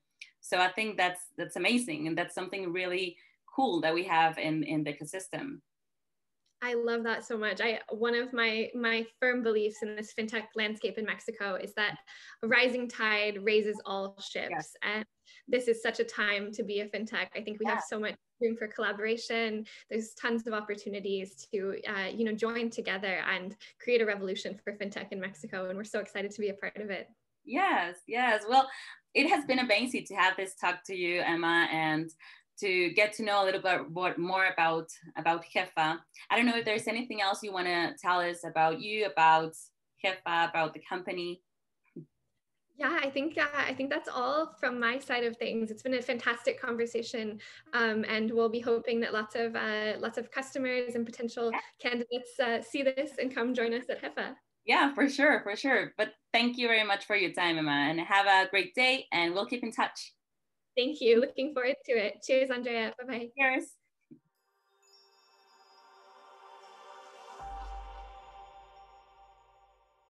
So 0.44 0.58
I 0.58 0.68
think 0.68 0.98
that's, 0.98 1.20
that's 1.38 1.56
amazing. 1.56 2.06
And 2.06 2.18
that's 2.18 2.34
something 2.34 2.70
really 2.70 3.16
cool 3.56 3.80
that 3.80 3.94
we 3.94 4.04
have 4.04 4.36
in, 4.36 4.62
in 4.62 4.84
the 4.84 4.92
ecosystem. 4.92 5.60
I 6.62 6.74
love 6.74 7.02
that 7.04 7.26
so 7.26 7.36
much. 7.36 7.60
I 7.60 7.78
one 7.90 8.14
of 8.14 8.32
my 8.32 8.70
my 8.74 9.04
firm 9.20 9.42
beliefs 9.42 9.82
in 9.82 9.96
this 9.96 10.14
fintech 10.18 10.44
landscape 10.56 10.96
in 10.96 11.04
Mexico 11.04 11.56
is 11.56 11.74
that 11.74 11.98
a 12.42 12.48
rising 12.48 12.88
tide 12.88 13.38
raises 13.42 13.76
all 13.84 14.16
ships, 14.18 14.48
yes. 14.50 14.72
and 14.82 15.04
this 15.46 15.68
is 15.68 15.82
such 15.82 16.00
a 16.00 16.04
time 16.04 16.50
to 16.52 16.62
be 16.62 16.80
a 16.80 16.88
fintech. 16.88 17.28
I 17.36 17.42
think 17.42 17.58
we 17.60 17.66
yeah. 17.66 17.74
have 17.74 17.84
so 17.86 18.00
much 18.00 18.14
room 18.40 18.56
for 18.56 18.66
collaboration. 18.66 19.66
There's 19.90 20.14
tons 20.14 20.46
of 20.46 20.54
opportunities 20.54 21.46
to 21.52 21.76
uh, 21.86 22.08
you 22.08 22.24
know 22.24 22.32
join 22.32 22.70
together 22.70 23.22
and 23.30 23.54
create 23.78 24.00
a 24.00 24.06
revolution 24.06 24.58
for 24.64 24.72
fintech 24.72 25.12
in 25.12 25.20
Mexico, 25.20 25.68
and 25.68 25.76
we're 25.76 25.84
so 25.84 26.00
excited 26.00 26.30
to 26.30 26.40
be 26.40 26.48
a 26.48 26.54
part 26.54 26.78
of 26.78 26.88
it. 26.88 27.08
Yes, 27.44 27.96
yes. 28.06 28.44
Well, 28.48 28.66
it 29.14 29.28
has 29.28 29.44
been 29.44 29.60
amazing 29.60 30.04
to 30.06 30.14
have 30.14 30.36
this 30.36 30.54
talk 30.54 30.84
to 30.86 30.94
you, 30.94 31.20
Emma, 31.20 31.68
and 31.72 32.10
to 32.60 32.90
get 32.90 33.12
to 33.14 33.24
know 33.24 33.42
a 33.42 33.44
little 33.44 33.60
bit 33.60 34.18
more 34.18 34.46
about 34.46 34.88
about 35.16 35.44
Jefa. 35.54 35.98
I 36.30 36.36
don't 36.36 36.46
know 36.46 36.56
if 36.56 36.64
there's 36.64 36.88
anything 36.88 37.20
else 37.20 37.42
you 37.42 37.52
want 37.52 37.66
to 37.66 37.94
tell 38.00 38.20
us 38.20 38.44
about 38.44 38.80
you, 38.80 39.06
about 39.06 39.54
Jefa, 40.04 40.48
about 40.50 40.74
the 40.74 40.80
company. 40.88 41.42
Yeah, 42.76 42.98
I 43.00 43.08
think 43.08 43.38
uh, 43.38 43.46
I 43.56 43.72
think 43.72 43.90
that's 43.90 44.08
all 44.08 44.56
from 44.58 44.80
my 44.80 44.98
side 44.98 45.22
of 45.22 45.36
things. 45.36 45.70
It's 45.70 45.82
been 45.82 45.94
a 45.94 46.02
fantastic 46.02 46.60
conversation, 46.60 47.38
um, 47.72 48.04
and 48.08 48.32
we'll 48.32 48.48
be 48.48 48.60
hoping 48.60 48.98
that 49.00 49.12
lots 49.12 49.36
of 49.36 49.54
uh, 49.54 49.94
lots 50.00 50.18
of 50.18 50.30
customers 50.32 50.96
and 50.96 51.06
potential 51.06 51.52
yeah. 51.52 51.60
candidates 51.80 52.38
uh, 52.40 52.60
see 52.60 52.82
this 52.82 53.12
and 53.20 53.32
come 53.32 53.54
join 53.54 53.72
us 53.74 53.84
at 53.88 54.02
Jefa. 54.02 54.34
Yeah, 54.64 54.94
for 54.94 55.08
sure, 55.08 55.40
for 55.42 55.56
sure. 55.56 55.92
But 55.98 56.14
thank 56.32 56.56
you 56.56 56.68
very 56.68 56.84
much 56.84 57.04
for 57.04 57.16
your 57.16 57.32
time, 57.32 57.58
Emma, 57.58 57.70
and 57.70 58.00
have 58.00 58.26
a 58.26 58.48
great 58.48 58.74
day. 58.74 59.06
And 59.12 59.34
we'll 59.34 59.46
keep 59.46 59.62
in 59.62 59.72
touch. 59.72 60.14
Thank 60.76 61.00
you. 61.00 61.20
Looking 61.20 61.52
forward 61.52 61.76
to 61.86 61.92
it. 61.92 62.14
Cheers, 62.26 62.50
Andrea. 62.50 62.92
Bye 62.98 63.06
bye. 63.06 63.28
Cheers. 63.38 63.66